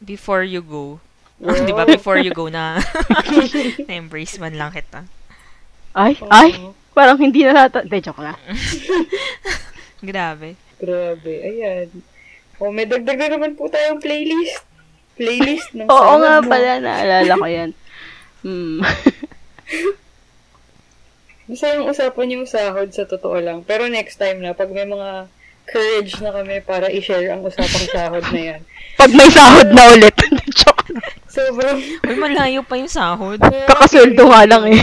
before 0.00 0.46
you 0.46 0.62
go. 0.62 1.02
Wow. 1.36 1.66
Di 1.66 1.72
ba? 1.74 1.84
Before 1.84 2.16
you 2.16 2.32
go 2.32 2.48
na, 2.48 2.80
na-embrace 3.88 4.40
man 4.40 4.56
lang 4.56 4.72
kita. 4.72 5.04
Ay, 5.92 6.16
Oo. 6.20 6.32
ay, 6.32 6.56
parang 6.96 7.20
hindi 7.20 7.44
na 7.44 7.66
nata... 7.66 7.84
Hindi, 7.84 8.00
joke 8.00 8.24
lang. 8.24 8.38
Grabe. 10.00 10.56
Grabe, 10.80 11.32
ayan. 11.44 11.88
O, 12.56 12.72
may 12.72 12.88
dagdag 12.88 13.20
na 13.20 13.28
naman 13.36 13.52
po 13.52 13.68
tayong 13.68 14.00
playlist. 14.00 14.64
Playlist 15.16 15.72
ng 15.72 15.88
Oo 15.94 16.12
nga 16.20 16.44
mo. 16.44 16.48
pala, 16.48 16.80
naalala 16.80 17.34
ko 17.34 17.46
yan. 17.48 17.70
Hmm. 18.44 18.80
Basta 21.46 21.78
yung 21.78 21.86
usapan 21.88 22.34
yung 22.36 22.46
sahod 22.46 22.90
sa 22.90 23.06
totoo 23.06 23.38
lang. 23.38 23.62
Pero 23.62 23.86
next 23.86 24.18
time 24.18 24.42
na, 24.42 24.52
pag 24.52 24.70
may 24.70 24.84
mga 24.84 25.30
courage 25.66 26.18
na 26.22 26.30
kami 26.30 26.62
para 26.62 26.90
i-share 26.90 27.30
ang 27.30 27.42
usapang 27.42 27.86
sahod 27.90 28.22
na 28.30 28.40
yan. 28.54 28.60
Pag 29.00 29.12
may 29.12 29.28
sahod 29.28 29.68
na 29.76 29.92
ulit. 29.92 30.14
Joke. 30.56 30.88
Sobrang 31.28 31.76
Uy, 32.00 32.16
malayo 32.16 32.64
pa 32.64 32.80
yung 32.80 32.88
sahod. 32.88 33.36
Kakasweldo 33.44 34.24
nga 34.24 34.48
lang 34.48 34.72
eh. 34.72 34.80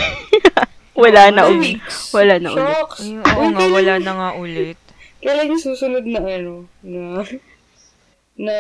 Wala 0.93 1.33
na 1.33 1.49
ulit. 1.49 1.81
Wala 2.13 2.37
na 2.37 2.53
ulit. 2.53 2.77
Shocks. 2.77 2.99
Ay, 3.01 3.17
oo 3.17 3.43
nga, 3.49 3.65
wala 3.73 3.93
na 3.97 4.11
nga 4.13 4.29
ulit. 4.37 4.77
Kailan 5.17 5.49
yung 5.49 5.63
susunod 5.65 6.05
na 6.05 6.21
ano, 6.21 6.69
na, 6.85 7.25
na 8.37 8.55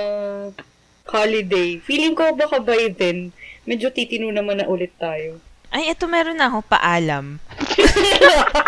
holiday? 1.05 1.79
Feeling 1.79 2.13
ko 2.13 2.33
baka 2.33 2.59
by 2.59 2.91
then, 2.93 3.31
medyo 3.63 3.89
titino 3.89 4.29
naman 4.29 4.59
na 4.59 4.67
ulit 4.67 4.91
tayo. 4.95 5.39
Ay, 5.73 5.89
eto 5.89 6.05
meron 6.05 6.37
na 6.37 6.47
ako, 6.47 6.61
paalam. 6.69 7.41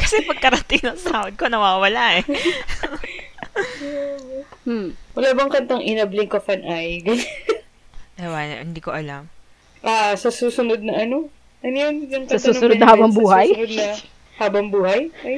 Kasi 0.00 0.22
pagkarating 0.22 0.86
ng 0.86 1.00
sahod 1.00 1.34
ko, 1.34 1.46
nawawala 1.46 2.20
eh. 2.20 2.24
Hmm. 4.62 4.94
Wala 5.16 5.34
bang 5.34 5.50
kantang 5.50 5.82
In 5.82 5.98
a 5.98 6.06
Blink 6.06 6.30
of 6.32 6.46
an 6.46 6.62
Eye? 6.62 7.02
Ewan, 8.20 8.70
hindi 8.70 8.78
ko 8.78 8.94
alam. 8.94 9.26
ah, 9.82 10.14
sa 10.14 10.30
susunod 10.30 10.78
na 10.84 11.02
ano? 11.02 11.26
Ano 11.60 11.74
yun? 11.74 12.06
Yung 12.06 12.24
Sa 12.28 12.38
susunod 12.38 12.78
na 12.78 12.88
habang 12.88 13.10
buhay? 13.10 13.50
Sa 13.50 13.56
susunod 13.56 13.72
na 13.74 13.86
habang 14.38 14.66
buhay? 14.70 15.00
Ay, 15.24 15.36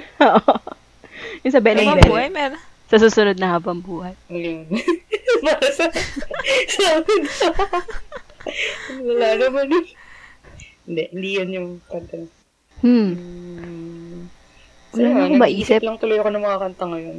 yung 1.43 1.55
sa 1.55 1.63
Ben 1.63 1.79
Habang 1.79 2.05
buhay, 2.05 2.29
meron. 2.29 2.61
Sa 2.93 3.01
susunod 3.01 3.41
na 3.41 3.57
habang 3.57 3.81
buhay. 3.81 4.13
ayun. 4.29 4.69
Nasa, 5.43 5.89
sabi 6.69 7.13
na. 7.19 7.33
Wala 9.01 9.29
naman 9.41 9.65
yun. 9.67 9.87
Hindi, 10.85 11.03
hindi 11.09 11.31
yun 11.33 11.51
yung 11.51 11.69
kanta. 11.89 12.21
Hmm. 12.85 13.17
Hmm. 13.17 14.29
Wala 14.93 15.07
na 15.09 15.21
akong 15.25 15.41
nag-iisip 15.41 15.73
maisip. 15.73 15.81
lang 15.81 15.97
tuloy 15.97 16.21
ako 16.21 16.31
ng 16.31 16.45
mga 16.45 16.59
kanta 16.61 16.85
ngayon. 16.85 17.19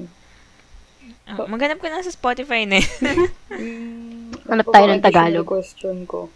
Ah, 1.23 1.47
maghanap 1.47 1.81
ko 1.81 1.88
na 1.89 2.05
sa 2.05 2.13
Spotify 2.13 2.69
na 2.69 2.77
yun. 2.77 2.91
Hmm, 3.49 4.29
Hanap 4.45 4.67
ano 4.67 4.71
tayo 4.71 4.86
ng 4.88 5.01
Tagalog. 5.01 5.47
question 5.47 6.05
ko. 6.05 6.29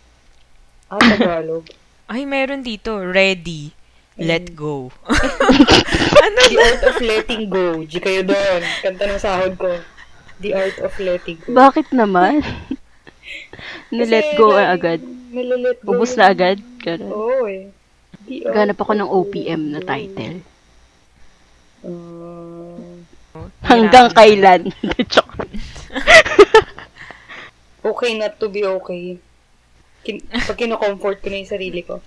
Ah, 0.87 0.97
Tagalog. 0.97 1.67
Ay, 2.07 2.25
meron 2.25 2.63
dito. 2.63 2.97
Ready. 2.97 3.75
Let 4.17 4.57
go. 4.57 4.89
The 6.47 6.57
Art 6.57 6.81
of 6.89 6.97
Letting 7.01 7.43
Go. 7.53 7.85
G 7.85 8.01
kayo 8.01 8.25
doon. 8.25 8.61
Kanta 8.81 9.05
ng 9.05 9.21
sahod 9.21 9.53
ko. 9.61 9.77
The 10.41 10.57
Art 10.57 10.77
of 10.81 10.93
Letting 10.97 11.37
Go. 11.45 11.53
Bakit 11.53 11.93
naman? 11.93 12.41
Nilet 13.93 14.33
go 14.35 14.57
Kasi 14.57 14.65
agad. 14.65 14.99
Nililet 15.29 15.79
go. 15.85 15.93
Ubus 15.93 16.17
na 16.17 16.33
agad. 16.33 16.57
Ganun. 16.81 17.11
Oo 17.13 17.45
eh. 17.45 17.69
The 18.25 18.49
Art 18.49 18.53
Ganap 18.57 18.77
ako 18.81 18.93
ng 18.97 19.09
OPM 19.09 19.61
na 19.75 19.81
title. 19.85 20.37
Ah, 21.85 23.45
Hanggang 23.69 24.09
kailan? 24.17 24.61
Okay 27.87 28.19
not 28.19 28.35
to 28.35 28.51
be 28.51 28.67
okay. 28.67 29.15
Kin 30.03 30.19
pag 30.19 30.59
kino-comfort 30.59 31.23
ko 31.23 31.27
na 31.31 31.39
yung 31.39 31.47
sarili 31.47 31.87
ko. 31.87 32.03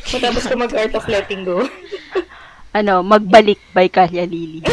Matapos 0.16 0.44
ko 0.48 0.54
mag-Art 0.56 0.94
of 0.96 1.06
Letting 1.08 1.44
Go. 1.44 1.64
ano, 2.78 3.02
magbalik 3.04 3.60
by 3.74 3.88
Kalya 3.90 4.24
Lily. 4.24 4.64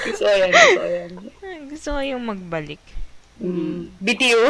Gusto 0.00 0.24
ko 0.24 0.32
yan, 0.32 0.50
gusto 0.50 0.80
ko 0.80 0.88
yan. 0.88 1.12
Gusto 1.68 1.88
ko 1.92 2.00
yung 2.00 2.24
magbalik. 2.24 2.80
Mm. 3.40 3.88
BTO. 4.00 4.42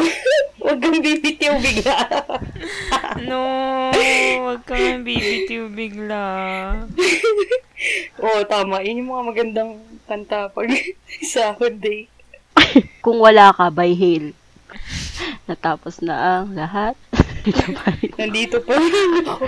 Huwag 0.63 0.79
kang 0.83 0.99
BBTO 0.99 1.63
bigla. 1.63 1.95
No, 3.23 3.39
wag 4.51 4.61
ka 4.67 4.75
man 4.75 5.07
BBTO 5.07 5.71
bigla. 5.71 6.23
Oo, 8.19 8.39
tama. 8.47 8.83
Yun 8.83 9.03
yung 9.03 9.11
mga 9.15 9.27
magandang 9.31 9.71
kanta 10.11 10.51
pag 10.51 10.67
sahod 11.23 11.79
day. 11.79 12.11
Kung 12.99 13.23
wala 13.23 13.55
ka, 13.55 13.71
by 13.71 13.95
Hale. 13.95 14.35
Natapos 15.47 16.03
na 16.03 16.43
ang 16.43 16.51
lahat. 16.51 16.95
Dito 17.41 17.65
pa 17.73 17.85
rin. 17.97 18.11
Nandito 18.17 18.57
pa 18.61 18.73
rin 18.77 19.25
ako. 19.25 19.45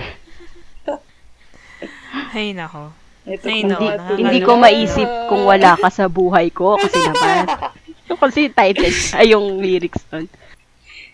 Ay, 2.34 2.54
nako. 2.54 2.90
Ito 3.24 3.46
Ay, 3.48 3.64
no, 3.64 3.78
nakakaloka. 3.78 4.20
Hindi 4.20 4.38
ko 4.44 4.52
maisip 4.60 5.08
kung 5.30 5.48
wala 5.48 5.78
ka 5.80 5.88
sa 5.88 6.06
buhay 6.10 6.52
ko 6.52 6.76
kasi 6.76 6.98
naman. 7.00 7.46
Kasi 8.14 8.48
yung 8.48 8.56
title, 8.56 8.94
ay 9.20 9.26
yung 9.36 9.60
lyrics 9.60 10.00
nun. 10.08 10.30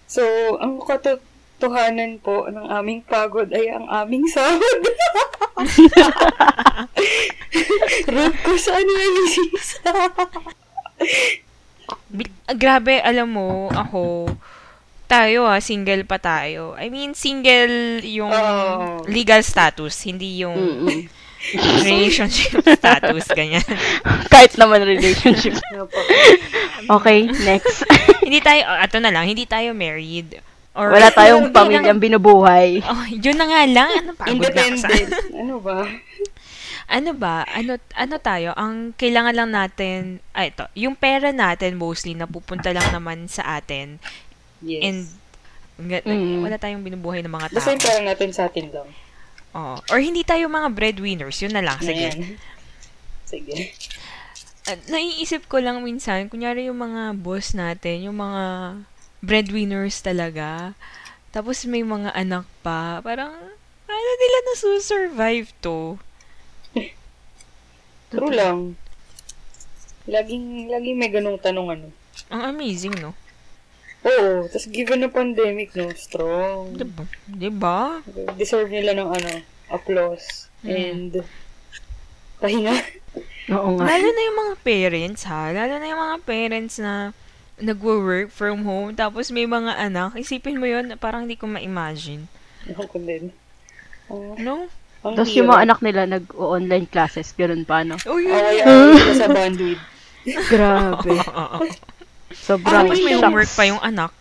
So, 0.07 0.23
ang 0.63 0.79
katotohanan 0.85 2.23
po 2.23 2.47
ng 2.47 2.67
aming 2.71 3.03
pagod 3.03 3.51
ay 3.51 3.67
ang 3.73 3.87
aming 3.89 4.31
sahod. 4.31 4.83
Root 8.15 8.37
ko 8.47 8.53
sa 8.59 8.79
ah, 12.47 12.55
grabe, 12.55 13.03
alam 13.03 13.27
mo, 13.33 13.71
ako, 13.75 14.31
tayo 15.11 15.51
ah, 15.51 15.59
single 15.59 16.07
pa 16.07 16.23
tayo. 16.23 16.79
I 16.79 16.87
mean, 16.87 17.19
single 17.19 17.99
yung 18.07 18.31
Oo. 18.31 19.03
legal 19.11 19.43
status, 19.43 20.07
hindi 20.07 20.47
yung 20.47 20.55
Mm-mm. 20.87 21.11
relationship 21.91 22.63
status, 22.81 23.27
ganyan. 23.35 23.67
Kahit 24.31 24.55
naman 24.55 24.87
relationship. 24.87 25.59
Okay, 26.91 27.29
next. 27.47 27.87
hindi 28.25 28.41
tayo, 28.43 28.67
oh, 28.67 28.83
ato 28.83 28.99
na 28.99 29.13
lang, 29.13 29.29
hindi 29.29 29.45
tayo 29.45 29.77
married. 29.77 30.41
Or, 30.75 30.91
Wala 30.91 31.13
tayong 31.13 31.53
pamilyang 31.53 32.01
binubuhay. 32.01 32.83
Oh, 32.83 33.05
yun 33.07 33.37
na 33.37 33.47
nga 33.47 33.63
lang. 33.69 33.91
Ano, 34.01 34.11
na 34.11 34.19
sa... 34.19 34.27
Independent. 34.27 35.11
Ano 35.37 35.61
ba? 35.61 35.87
ano 36.91 37.11
ba? 37.15 37.47
Ano, 37.47 37.79
ano 37.95 38.15
tayo? 38.19 38.51
Ang 38.59 38.97
kailangan 38.99 39.35
lang 39.39 39.51
natin, 39.55 40.19
ay 40.35 40.51
ito, 40.51 40.67
yung 40.75 40.99
pera 40.99 41.31
natin 41.31 41.79
mostly 41.79 42.19
napupunta 42.19 42.75
lang 42.75 42.91
naman 42.91 43.31
sa 43.31 43.63
atin. 43.63 44.03
Yes. 44.61 44.83
And, 44.85 44.99
nga- 45.81 46.05
Mm. 46.05 46.45
wala 46.45 46.57
tayong 46.57 46.85
binubuhay 46.85 47.21
ng 47.21 47.33
mga 47.33 47.49
tao. 47.49 47.57
Basta 47.57 47.73
parang 47.79 48.05
natin 48.05 48.31
sa 48.31 48.47
atin 48.47 48.69
lang. 48.69 48.89
Oo. 49.51 49.77
Or 49.89 49.99
hindi 49.99 50.23
tayo 50.23 50.47
mga 50.47 50.71
breadwinners. 50.71 51.41
Yun 51.41 51.53
na 51.53 51.65
lang. 51.65 51.79
Sige. 51.81 52.07
Ayan. 52.07 52.37
Sige. 53.25 53.75
Ah, 54.69 54.77
naiisip 54.87 55.49
ko 55.49 55.59
lang 55.59 55.81
minsan, 55.81 56.29
kunyari 56.29 56.69
yung 56.69 56.79
mga 56.79 57.17
boss 57.17 57.53
natin, 57.53 58.05
yung 58.05 58.21
mga 58.21 58.43
breadwinners 59.21 59.99
talaga. 59.99 60.77
Tapos 61.31 61.65
may 61.65 61.81
mga 61.81 62.13
anak 62.13 62.45
pa. 62.61 63.01
Parang, 63.01 63.33
ano 63.87 64.11
nila 64.15 64.39
nasusurvive 64.47 65.51
to? 65.61 65.97
True 68.11 68.31
lang. 68.31 68.75
Laging, 70.05 70.67
laging 70.67 70.97
may 70.99 71.09
ganong 71.09 71.39
tanong 71.39 71.69
ano. 71.71 71.87
Ang 72.29 72.43
amazing, 72.51 72.95
no? 72.99 73.15
Oo. 74.01 74.49
Tapos 74.49 74.67
given 74.73 75.05
na 75.05 75.11
pandemic, 75.13 75.77
no? 75.77 75.93
Strong. 75.93 76.81
Diba? 76.81 77.05
Diba? 77.29 77.81
Deserve 78.41 78.73
nila 78.73 78.97
ng 78.97 79.09
ano, 79.13 79.31
applause. 79.69 80.49
Mm. 80.65 80.71
And, 80.73 81.13
pahinga. 82.41 82.75
Oo 83.57 83.77
nga. 83.77 83.85
Lalo 83.85 84.07
na 84.09 84.23
yung 84.25 84.39
mga 84.39 84.55
parents, 84.63 85.23
ha? 85.29 85.53
Lalo 85.53 85.75
na 85.77 85.87
yung 85.91 86.01
mga 86.01 86.19
parents 86.25 86.77
na 86.81 87.13
nagwo-work 87.61 88.33
from 88.33 88.65
home, 88.65 88.97
tapos 88.97 89.29
may 89.29 89.45
mga 89.45 89.77
anak. 89.77 90.17
Isipin 90.17 90.57
mo 90.57 90.65
yun, 90.65 90.97
parang 90.97 91.29
hindi 91.29 91.37
ko 91.37 91.45
ma-imagine. 91.45 92.25
Ako 92.73 92.97
din. 93.05 93.29
Oh, 94.09 94.33
No? 94.41 94.67
ang 95.01 95.17
Tapos 95.17 95.33
yung 95.33 95.49
mga 95.49 95.65
anak 95.65 95.81
nila 95.81 96.05
nag-online 96.05 96.85
classes, 96.89 97.33
ganun 97.33 97.65
pa, 97.65 97.85
no? 97.85 97.97
Oh, 98.05 98.21
yun. 98.21 98.37
Sila 98.97 99.15
sa 99.17 99.29
bandwidth. 99.29 99.81
Grabe. 100.53 101.17
Sobrang 102.31 102.87
Tapos 102.87 102.99
may 103.03 103.15
shocks. 103.19 103.25
homework 103.27 103.51
pa 103.53 103.65
yung 103.67 103.83
anak. 103.83 104.15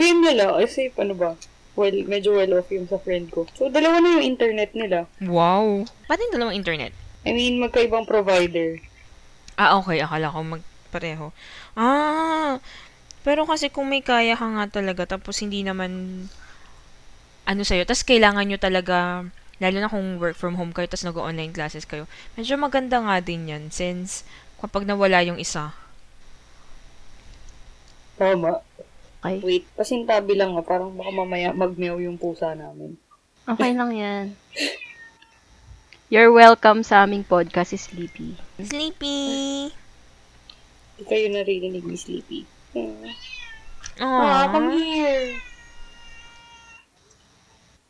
Yun 0.00 0.24
nila, 0.24 0.56
kasi 0.56 0.88
ano 0.96 1.12
ba, 1.12 1.36
well, 1.76 1.96
medyo 2.08 2.32
well 2.36 2.60
off 2.60 2.68
yung 2.72 2.88
sa 2.88 2.96
friend 2.96 3.28
ko. 3.28 3.44
So, 3.56 3.68
dalawa 3.68 4.00
na 4.00 4.20
yung 4.20 4.24
internet 4.24 4.72
nila. 4.72 5.04
Wow. 5.20 5.84
Pati 6.08 6.20
yung 6.28 6.34
dalawang 6.36 6.56
internet. 6.56 6.92
I 7.22 7.30
mean, 7.36 7.60
magkaibang 7.60 8.08
provider. 8.08 8.80
Ah, 9.54 9.76
okay. 9.78 10.00
Akala 10.00 10.32
ko 10.32 10.40
magpareho. 10.42 11.26
Ah, 11.76 12.58
pero 13.22 13.46
kasi 13.46 13.70
kung 13.70 13.86
may 13.86 14.02
kaya 14.02 14.34
ka 14.34 14.48
nga 14.48 14.66
talaga, 14.82 15.16
tapos 15.16 15.38
hindi 15.44 15.62
naman, 15.62 16.26
ano 17.46 17.62
sa'yo, 17.62 17.86
tapos 17.86 18.02
kailangan 18.02 18.48
nyo 18.48 18.58
talaga, 18.58 19.28
lalo 19.62 19.76
na 19.78 19.92
kung 19.92 20.18
work 20.18 20.34
from 20.34 20.58
home 20.58 20.74
kayo, 20.74 20.90
tapos 20.90 21.06
nag-online 21.06 21.54
classes 21.54 21.86
kayo, 21.86 22.10
medyo 22.34 22.58
maganda 22.58 22.98
nga 22.98 23.22
din 23.22 23.46
yan, 23.46 23.70
since 23.70 24.26
kapag 24.58 24.82
nawala 24.82 25.22
yung 25.22 25.38
isa, 25.38 25.70
Tama. 28.22 28.62
Okay. 29.22 29.38
Wait, 29.42 29.64
pasintabi 29.74 30.38
lang 30.38 30.54
nga. 30.54 30.62
Parang 30.62 30.94
baka 30.94 31.10
mamaya 31.10 31.50
magmeow 31.50 31.98
yung 31.98 32.14
pusa 32.14 32.54
namin. 32.54 32.94
Okay 33.42 33.74
lang 33.74 33.90
yan. 33.90 34.26
You're 36.06 36.30
welcome 36.30 36.86
sa 36.86 37.02
aming 37.02 37.26
podcast, 37.26 37.74
Sleepy. 37.74 38.38
Sleepy! 38.60 39.72
Hindi 40.94 41.02
kayo 41.02 41.26
naririnig 41.32 41.82
ni 41.82 41.96
Sleepy. 41.98 42.40
Ah, 43.98 44.46
Aww. 44.46 44.52
come 44.52 44.70
here. 44.78 45.34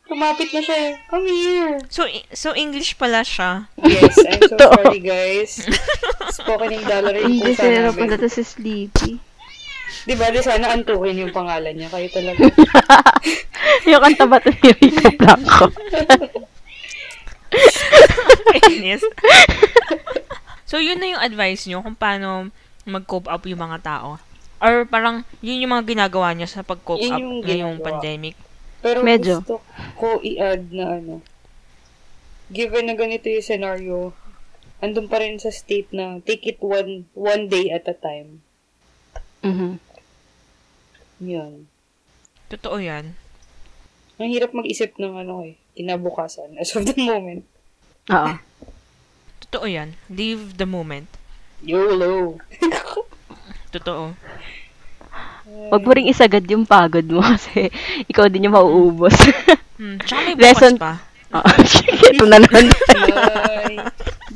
Kumapit 0.03 0.49
na 0.49 0.61
siya 0.61 0.77
eh. 0.79 0.93
Come 1.07 1.25
here. 1.27 1.75
So, 1.87 2.05
so 2.31 2.51
English 2.53 2.97
pala 2.97 3.21
siya. 3.21 3.67
Yes, 3.77 4.17
I'm 4.19 4.41
so 4.47 4.57
sorry 4.71 4.97
guys. 4.97 5.61
Spoken 6.37 6.73
in 6.73 6.83
dollar 6.83 7.13
yung 7.15 7.37
Hindi 7.37 7.53
pusa 7.53 7.61
sila 7.61 7.91
pala 7.91 8.15
namin. 8.15 8.23
to 8.23 8.29
si 8.29 8.43
Sleepy. 8.43 9.11
Di 10.03 10.13
ba, 10.17 10.33
di 10.33 10.41
sana 10.41 10.73
antukin 10.73 11.21
yung 11.23 11.33
pangalan 11.35 11.73
niya. 11.77 11.89
Kayo 11.89 12.07
talaga. 12.11 12.43
yung 13.89 14.01
kanta 14.03 14.25
ba 14.27 14.37
ito 14.41 14.49
ni 14.51 14.69
Rico 14.77 15.09
Blanco? 15.17 15.65
Yes. 18.83 19.01
so, 20.67 20.81
yun 20.81 20.99
na 20.99 21.07
yung 21.15 21.23
advice 21.23 21.69
nyo 21.69 21.85
kung 21.85 21.95
paano 21.95 22.49
mag-cope 22.83 23.31
up 23.31 23.43
yung 23.47 23.61
mga 23.61 23.79
tao. 23.85 24.19
Or 24.63 24.87
parang, 24.87 25.27
yun 25.43 25.63
yung 25.63 25.73
mga 25.75 25.95
ginagawa 25.95 26.31
nyo 26.33 26.47
sa 26.47 26.63
pag-cope 26.63 27.03
Yun 27.03 27.13
up 27.13 27.19
yung 27.19 27.33
ngayong 27.43 27.75
ginagawa. 27.79 27.87
pandemic. 27.87 28.35
Pero 28.83 28.99
Medyo. 28.99 29.39
gusto 29.39 29.63
ko 29.95 30.19
i-add 30.19 30.75
na 30.75 30.99
ano, 30.99 31.23
given 32.51 32.91
na 32.91 32.95
ganito 32.99 33.31
yung 33.31 33.43
scenario, 33.43 34.11
andun 34.83 35.07
pa 35.07 35.23
rin 35.23 35.39
sa 35.39 35.47
state 35.51 35.87
na 35.95 36.19
take 36.19 36.43
it 36.43 36.59
one 36.59 37.07
one 37.15 37.47
day 37.47 37.71
at 37.71 37.87
a 37.87 37.95
time. 37.95 38.43
Mhm. 39.43 39.75
Yan. 41.23 41.67
Totoo 42.47 42.79
yan. 42.79 43.15
Ang 44.15 44.29
hirap 44.29 44.53
mag-isip 44.53 44.95
ng 44.95 45.19
ano 45.19 45.43
eh, 45.43 45.59
kinabukasan 45.73 46.55
as 46.55 46.71
of 46.73 46.85
the 46.85 46.95
moment. 46.95 47.43
Oo. 48.07 48.31
Totoo 49.41 49.65
yan. 49.65 49.95
Live 50.07 50.55
the 50.55 50.65
moment. 50.65 51.07
YOLO. 51.63 52.39
Totoo. 53.71 54.13
Huwag 55.43 55.83
mo 55.83 55.91
ring 55.91 56.07
isagad 56.07 56.43
yung 56.47 56.63
pagod 56.63 57.03
mo 57.05 57.19
kasi 57.21 57.67
ikaw 58.05 58.27
din 58.27 58.47
yung 58.47 58.55
mauubos. 58.55 59.15
Hmm. 59.73 59.97
Tsaka 59.99 60.19
may 60.23 60.35
bukas 60.35 60.45
Lesson- 60.45 60.79
pa. 60.79 60.93
Oo. 61.33 61.49
Ito 62.13 62.25
na 62.29 62.37
naman. 62.37 62.65
May 62.69 63.03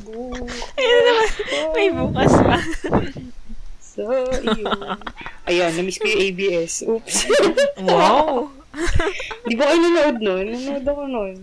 bukas 0.02 1.30
May 1.72 1.88
bukas 1.94 2.32
pa. 2.34 2.56
sa 4.04 4.38
iyo. 4.54 4.66
Ayan, 5.48 5.70
na-miss 5.74 5.98
ko 5.98 6.06
yung 6.06 6.22
ABS. 6.28 6.72
Oops. 6.84 7.16
wow! 7.88 8.52
Di 9.48 9.54
ba 9.56 9.64
kayo 9.66 9.78
nanood 9.80 10.18
nun? 10.20 10.46
Nanood 10.54 10.86
ako 10.86 11.02
nun. 11.08 11.36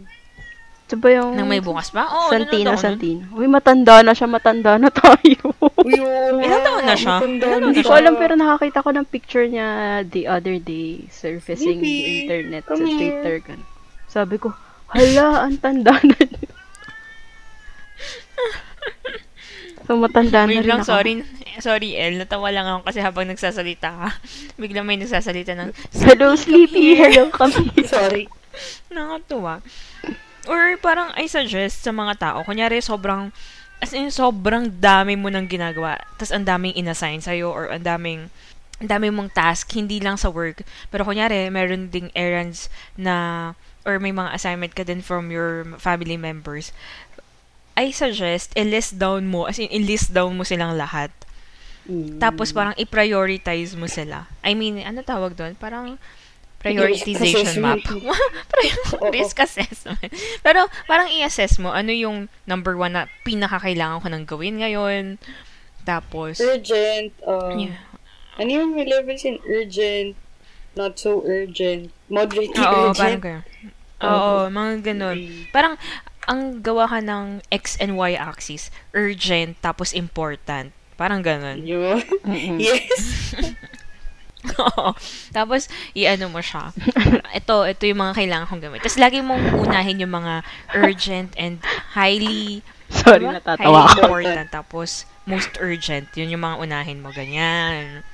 Ito 0.85 0.95
ba 1.01 1.09
yung 1.09 1.33
Nang 1.33 1.49
may 1.49 1.65
bukas 1.65 1.89
pa? 1.89 2.05
Oo, 2.05 2.29
Santina, 2.29 2.73
ako 2.73 2.77
nun. 2.77 2.85
Santina. 2.85 3.23
Uy, 3.33 3.47
matanda 3.49 3.95
na 4.05 4.13
siya, 4.13 4.27
matanda 4.29 4.77
na 4.77 4.93
tayo. 4.93 5.41
Uy, 5.81 5.97
oo 5.97 6.37
nga. 6.37 6.43
Ilang 6.45 6.63
taon 6.63 6.85
na 6.85 6.95
siya? 6.95 7.15
Matanda 7.17 7.45
Hindi 7.57 7.81
ko 7.81 7.93
alam 7.97 8.13
pero 8.21 8.33
nakakita 8.37 8.85
ko 8.85 8.89
ng 8.93 9.07
picture 9.09 9.47
niya 9.49 9.67
the 10.05 10.29
other 10.29 10.61
day 10.61 11.09
surfacing 11.09 11.81
Maybe. 11.81 11.89
the 11.89 12.05
internet 12.21 12.63
sa 12.63 12.77
Come 12.77 12.85
here. 12.85 12.97
Twitter. 13.01 13.35
Gan. 13.41 13.61
Sabi 14.05 14.35
ko, 14.37 14.53
hala, 14.93 15.49
ang 15.49 15.57
tanda 15.57 15.97
na 15.97 16.19
niya. 16.21 16.53
So, 19.85 19.95
matanda 19.97 20.45
na 20.45 20.51
rin 20.51 20.65
lang, 20.65 20.81
ako. 20.81 20.91
sorry. 20.91 21.13
Sorry, 21.61 21.95
El. 21.95 22.19
Natawa 22.19 22.51
lang 22.51 22.67
ako 22.67 22.81
kasi 22.83 22.99
habang 22.99 23.31
nagsasalita 23.31 23.89
ka, 23.95 24.09
biglang 24.61 24.83
may 24.83 24.99
nagsasalita 24.99 25.55
ng, 25.55 25.71
Hello, 26.03 26.35
Sleepy. 26.35 26.95
Hello, 27.01 27.31
kami. 27.31 27.71
Sorry. 27.87 28.27
nakakatuwa. 28.91 29.63
Or 30.45 30.77
parang 30.77 31.09
I 31.17 31.25
suggest 31.25 31.81
sa 31.81 31.91
mga 31.91 32.21
tao, 32.21 32.37
kunyari 32.45 32.79
sobrang, 32.79 33.33
as 33.81 33.91
in 33.91 34.13
sobrang 34.13 34.69
dami 34.69 35.17
mo 35.17 35.27
nang 35.33 35.49
ginagawa, 35.49 35.97
tas 36.21 36.29
ang 36.29 36.45
daming 36.45 36.77
inassign 36.77 37.19
sa'yo 37.19 37.49
or 37.49 37.73
ang 37.73 37.83
daming, 37.83 38.29
ang 38.77 38.89
dami 38.91 39.09
mong 39.09 39.33
task, 39.33 39.73
hindi 39.73 39.97
lang 39.97 40.19
sa 40.19 40.29
work. 40.29 40.61
Pero 40.93 41.01
kunyari, 41.01 41.49
meron 41.49 41.89
ding 41.89 42.13
errands 42.13 42.69
na, 42.93 43.53
or 43.87 43.97
may 43.97 44.13
mga 44.13 44.33
assignment 44.37 44.73
ka 44.77 44.85
din 44.85 45.01
from 45.01 45.33
your 45.33 45.65
family 45.81 46.17
members. 46.17 46.69
I 47.75 47.91
suggest, 47.91 48.55
i-list 48.55 48.95
down 48.95 49.27
mo, 49.27 49.45
as 49.51 49.59
in, 49.59 49.67
i-list 49.67 50.15
down 50.15 50.35
mo 50.35 50.47
silang 50.47 50.79
lahat. 50.79 51.11
Mm. 51.85 52.17
Tapos 52.17 52.55
parang 52.55 52.73
i-prioritize 52.79 53.75
mo 53.77 53.85
sila. 53.85 54.25
I 54.41 54.55
mean, 54.55 54.81
ano 54.81 55.03
tawag 55.03 55.37
doon? 55.37 55.53
Parang 55.59 55.99
prioritization 56.65 57.61
map. 57.61 57.83
Risk 59.13 59.37
assessment. 59.37 60.09
Pero 60.41 60.65
parang 60.89 61.05
i-assess 61.13 61.61
mo 61.61 61.69
ano 61.69 61.93
yung 61.93 62.25
number 62.49 62.73
one 62.73 62.97
na 62.97 63.05
pinakakailangan 63.21 64.01
ko 64.01 64.07
nang 64.09 64.25
gawin 64.25 64.57
ngayon. 64.57 65.21
Tapos, 65.85 66.41
Urgent. 66.41 67.13
Um, 67.21 67.69
yeah. 67.69 67.77
Ano 68.41 68.49
yung 68.49 68.71
levels 68.75 69.23
in 69.23 69.37
urgent, 69.47 70.17
not 70.73 70.97
so 70.99 71.23
urgent, 71.23 71.93
moderately 72.11 72.59
Oo, 72.59 72.91
parang 72.91 73.21
urgent? 73.21 73.21
ganun. 73.21 73.43
Oo, 74.03 74.33
mga 74.51 74.73
ganun. 74.91 75.17
Mm. 75.21 75.43
Parang, 75.53 75.73
ang 76.25 76.61
gawa 76.61 76.89
ka 76.89 76.99
ng 77.01 77.45
X 77.53 77.77
and 77.77 77.97
Y 77.97 78.17
axis, 78.17 78.73
urgent, 78.93 79.57
tapos 79.61 79.93
important. 79.93 80.73
Parang 80.95 81.21
ganun. 81.21 81.61
Yun. 81.63 82.01
Yes. 82.59 83.35
Oo. 84.61 84.93
Tapos, 85.33 85.67
i-ano 85.97 86.29
mo 86.29 86.39
siya. 86.39 86.69
ito, 87.33 87.65
ito 87.65 87.83
yung 87.89 87.99
mga 87.99 88.13
kailangan 88.13 88.47
kong 88.47 88.63
gawin. 88.63 88.79
Tapos, 88.79 89.01
lagi 89.01 89.19
mong 89.19 89.65
unahin 89.65 89.99
yung 89.99 90.13
mga 90.13 90.45
urgent 90.77 91.33
and 91.35 91.57
highly, 91.97 92.61
Sorry, 92.93 93.25
diba? 93.25 93.41
natatawa 93.41 93.89
highly 93.89 93.89
ako. 93.89 93.99
important. 94.05 94.47
Tapos, 94.53 94.89
most 95.25 95.49
urgent. 95.57 96.13
Yun 96.13 96.37
yung 96.37 96.45
mga 96.45 96.61
unahin 96.61 97.01
mo. 97.01 97.09
Ganyan. 97.09 98.05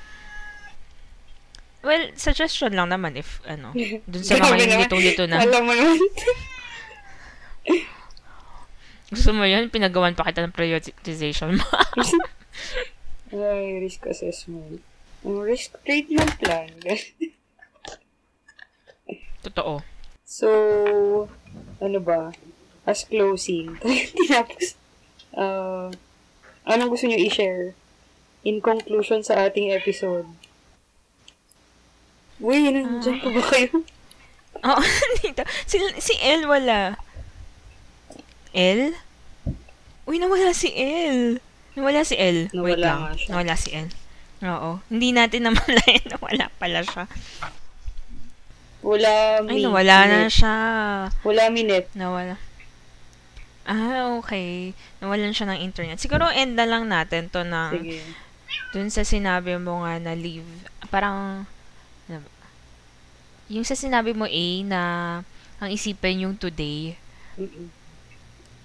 Well, 1.84 2.16
suggestion 2.16 2.78
lang 2.78 2.94
naman 2.94 3.20
if, 3.20 3.44
ano, 3.44 3.74
dun 4.06 4.24
sa 4.24 4.38
mga 4.38 4.70
yung 4.70 4.82
lito-lito 4.86 5.26
na, 5.28 5.44
Alam 5.44 5.64
mo 5.68 5.74
naman. 5.76 5.98
gusto 9.12 9.36
mo 9.36 9.44
yun, 9.44 9.68
pinagawan 9.68 10.16
pa 10.16 10.24
kita 10.32 10.48
ng 10.48 10.56
prioritization 10.56 11.60
mo. 11.60 11.68
Ay, 13.36 13.84
risk 13.84 14.08
assessment. 14.08 14.80
Ang 15.28 15.44
risk 15.44 15.76
treatment 15.84 16.32
plan. 16.40 16.72
Totoo. 19.46 19.84
so, 20.24 20.48
ano 21.84 22.00
ba? 22.00 22.32
As 22.88 23.04
closing. 23.04 23.76
Tinapos. 24.16 24.80
Uh, 25.36 25.92
anong 26.64 26.96
gusto 26.96 27.12
nyo 27.12 27.20
i-share? 27.20 27.76
In 28.48 28.64
conclusion 28.64 29.28
sa 29.28 29.44
ating 29.44 29.76
episode. 29.76 30.26
Uy, 32.42 32.74
nandiyan 32.74 33.22
pa 33.22 33.30
ba 33.30 33.44
kayo? 33.44 33.84
Oo, 34.62 34.84
dito. 35.22 35.44
Si, 35.68 35.78
si 36.00 36.14
El 36.24 36.48
wala. 36.48 36.98
El? 38.52 38.94
Uy, 40.04 40.18
nawala 40.18 40.52
si 40.52 40.72
El. 40.72 41.40
Nawala 41.74 42.04
si. 42.04 42.16
Wait 42.16 42.52
Nawala 42.52 42.76
lang. 42.78 43.00
nga 43.02 43.12
siya. 43.16 43.30
Nawala 43.32 43.56
si 43.56 43.70
El. 43.72 43.88
Oo. 44.42 44.72
Hindi 44.90 45.10
natin 45.12 45.42
namalayan 45.48 46.06
na 46.08 46.18
wala 46.20 46.46
pala 46.58 46.82
siya. 46.82 47.06
Wala 48.82 49.46
Ay, 49.46 49.62
mi- 49.62 49.64
nawala 49.64 49.96
na 50.02 50.18
minute. 50.26 50.34
siya. 50.34 50.56
Wala 51.22 51.44
minute. 51.50 51.88
Nawala. 51.94 52.36
Ah, 53.62 54.18
okay. 54.18 54.74
Nawalan 54.98 55.32
siya 55.32 55.54
ng 55.54 55.62
internet. 55.62 56.02
Siguro 56.02 56.26
end 56.28 56.58
na 56.58 56.66
lang 56.66 56.90
natin 56.90 57.30
to 57.30 57.46
na 57.46 57.70
Sige. 57.70 58.02
dun 58.74 58.90
sa 58.90 59.06
sinabi 59.06 59.54
mo 59.56 59.86
nga 59.86 60.02
na 60.02 60.18
leave. 60.18 60.50
Parang, 60.90 61.46
ano 62.10 62.20
yung 63.48 63.62
sa 63.62 63.76
sinabi 63.76 64.12
mo 64.12 64.26
A 64.26 64.46
na 64.64 64.82
ang 65.60 65.70
isipin 65.70 66.26
yung 66.26 66.34
today, 66.34 66.96
Mm-mm. 67.38 67.68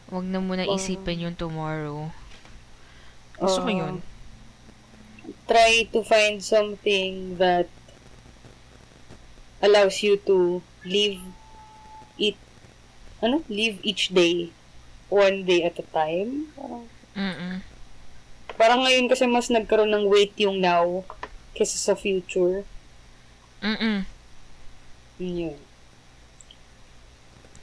Wag 0.08 0.24
na 0.24 0.38
muna 0.38 0.64
Oh. 0.64 0.74
isipin 0.74 1.24
yung 1.24 1.36
tomorrow. 1.36 2.10
Gusto 3.36 3.62
ko 3.62 3.70
Uh, 3.70 3.78
yun. 3.82 3.94
Try 5.46 5.86
to 5.90 6.02
find 6.02 6.38
something 6.38 7.36
that 7.36 7.66
allows 9.58 10.00
you 10.00 10.14
to 10.22 10.62
live 10.86 11.18
it 12.16 12.38
ano? 13.18 13.42
Live 13.50 13.82
each 13.82 14.10
day 14.10 14.54
one 15.08 15.42
day 15.42 15.62
at 15.62 15.78
a 15.78 15.86
time. 15.90 16.50
Parang, 16.54 16.84
Mm-mm. 17.16 17.54
parang 18.54 18.80
ngayon 18.82 19.06
kasi 19.06 19.26
mas 19.26 19.48
nagkaroon 19.48 19.90
ng 19.90 20.06
weight 20.06 20.34
yung 20.38 20.58
now 20.58 21.02
kesa 21.52 21.78
sa 21.78 21.94
future. 21.94 22.62
Mm-mm. 23.60 24.04
Yun 25.16 25.36
yun. 25.50 25.58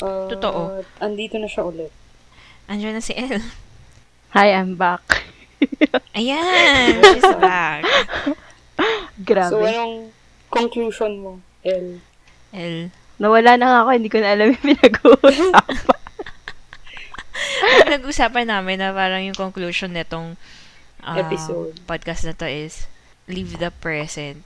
Uh, 0.02 0.28
Totoo. 0.28 0.84
Andito 1.00 1.38
na 1.38 1.48
siya 1.48 1.64
ulit. 1.64 1.94
Andiyan 2.68 2.96
na 2.96 3.04
si 3.04 3.12
El. 3.12 3.44
Hi, 4.32 4.56
I'm 4.56 4.80
back. 4.80 5.04
Ayan! 6.18 7.04
She's 7.04 7.36
back. 7.38 7.84
Grabe. 9.20 9.52
So, 9.52 9.62
anong 9.62 10.16
conclusion 10.48 11.12
mo, 11.20 11.32
El? 11.62 12.00
El. 12.56 12.90
Nawala 13.20 13.60
na 13.60 13.68
nga 13.68 13.80
ako, 13.84 13.90
hindi 13.94 14.10
ko 14.10 14.20
na 14.24 14.32
alam 14.34 14.56
yung 14.56 14.64
pinag-uusapan. 14.64 15.78
Huwag 17.64 17.80
pinag-usapan 17.86 18.48
namin 18.48 18.80
na 18.80 18.96
parang 18.96 19.22
yung 19.22 19.38
conclusion 19.38 19.92
nitong 19.92 20.40
ah, 21.04 21.20
Episode. 21.20 21.76
podcast 21.84 22.24
na 22.24 22.34
to 22.34 22.48
is 22.48 22.88
live 23.28 23.60
the 23.60 23.70
present. 23.84 24.44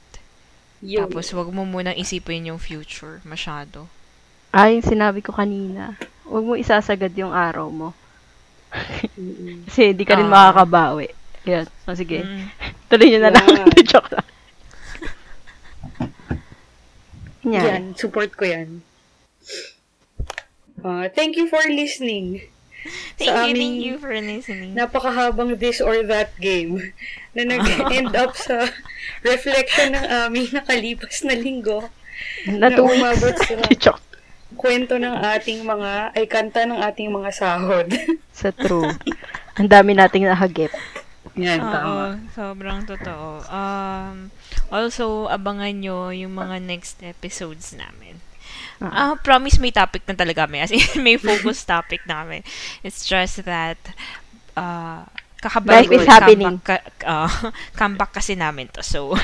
Yun. 0.82 1.06
Tapos, 1.06 1.30
wag 1.34 1.50
mo 1.54 1.66
munang 1.66 1.98
isipin 1.98 2.50
yung 2.50 2.62
future 2.62 3.22
masyado. 3.24 3.90
Ah, 4.50 4.74
yung 4.74 4.86
sinabi 4.86 5.22
ko 5.22 5.34
kanina. 5.34 6.02
Huwag 6.26 6.44
mo 6.44 6.54
isasagad 6.58 7.14
yung 7.14 7.32
araw 7.32 7.70
mo. 7.70 7.94
Kasi 9.66 9.92
hindi 9.92 10.04
ka 10.04 10.16
rin 10.16 10.28
Ah. 10.28 10.52
makakabawi. 10.52 11.08
Yan. 11.46 11.66
O 11.84 11.96
sige. 11.96 12.22
Mm. 12.22 12.46
Tuloy 12.90 13.08
nyo 13.10 13.20
na 13.22 13.32
lang. 13.32 13.46
Yan. 13.48 13.68
Joke 13.90 14.12
lang. 14.12 14.28
Yan. 17.48 17.64
Yan, 17.64 17.84
support 17.96 18.36
ko 18.36 18.44
yan. 18.44 18.84
Ah, 20.84 21.08
thank 21.08 21.36
you 21.36 21.48
for 21.48 21.64
listening. 21.66 22.44
Thank 23.18 23.32
Sa 23.32 23.44
you, 23.44 23.52
aming 23.52 23.74
thank 23.74 23.86
you 23.86 23.96
for 23.98 24.14
listening. 24.14 24.72
Napakahabang 24.72 25.56
this 25.58 25.80
or 25.80 26.04
that 26.06 26.36
game 26.38 26.94
na 27.36 27.44
nag-end 27.44 28.14
up 28.14 28.36
sa 28.36 28.68
reflection 29.22 29.96
ng 29.96 30.06
aming 30.06 30.48
nakalipas 30.54 31.24
na 31.24 31.36
linggo 31.36 31.88
Na 32.46 32.68
na 32.68 32.76
two 32.76 32.86
umabot 32.86 33.34
weeks. 33.34 33.48
sa 33.48 33.76
Joke. 33.92 34.04
kwento 34.56 34.96
ng 34.96 35.12
ating 35.36 35.62
mga, 35.62 36.16
ay 36.16 36.26
kanta 36.26 36.64
ng 36.64 36.80
ating 36.80 37.10
mga 37.10 37.30
sahod. 37.32 37.88
Sa 38.38 38.54
true. 38.54 38.94
Ang 39.58 39.68
dami 39.68 39.98
nating 39.98 40.30
nahagip. 40.30 40.70
yan, 41.38 41.62
Oo, 41.62 41.70
tama. 41.74 41.94
sobrang 42.34 42.80
totoo. 42.86 43.42
Um, 43.50 44.30
also, 44.70 45.26
abangan 45.30 45.74
nyo 45.74 46.14
yung 46.14 46.34
mga 46.34 46.58
next 46.62 47.02
episodes 47.02 47.74
namin. 47.74 48.22
Ah, 48.78 49.18
promise 49.18 49.58
may 49.58 49.74
topic 49.74 50.06
na 50.06 50.14
talaga 50.14 50.46
kami. 50.46 50.62
As 50.62 50.70
in, 50.70 50.82
may 51.06 51.18
focus 51.18 51.66
topic 51.70 52.06
namin. 52.06 52.46
It's 52.86 53.06
just 53.06 53.42
that, 53.46 53.78
uh, 54.54 55.06
kakabalik 55.42 55.90
Life 55.90 55.94
is 55.94 56.06
ng 56.06 56.10
happening. 56.10 56.56
Comeback, 56.62 56.84
ka- 57.02 57.06
ah, 57.10 57.34
comeback 57.74 58.12
kasi 58.14 58.34
namin 58.38 58.70
to. 58.74 58.82
So, 58.86 59.18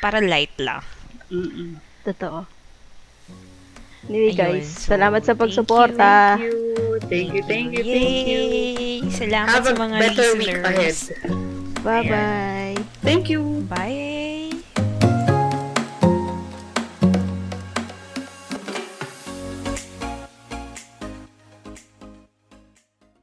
para 0.00 0.20
light 0.24 0.56
lang. 0.60 0.80
Mm-mm. 1.28 1.80
Totoo. 2.04 2.44
Anyway, 4.04 4.32
Ayun, 4.32 4.36
guys. 4.36 4.68
so, 4.68 4.92
salamat 4.92 5.24
sa 5.24 5.32
pagsuporta. 5.32 6.36
Thank 6.36 6.44
you, 6.44 6.60
thank 7.08 7.28
you, 7.32 7.42
thank 7.44 7.68
you, 7.72 7.84
thank 7.84 8.26
you. 8.28 8.40
Yay! 8.44 9.10
Salamat 9.10 9.48
Have 9.48 9.66
sa 9.68 9.72
a 9.72 9.80
mga 9.80 9.96
better 9.98 10.28
week 10.36 10.52
listeners. 10.52 10.66
ahead. 10.68 10.96
Bye-bye. 11.84 12.76
Thank 13.00 13.28
you. 13.28 13.64
Bye, 13.68 14.40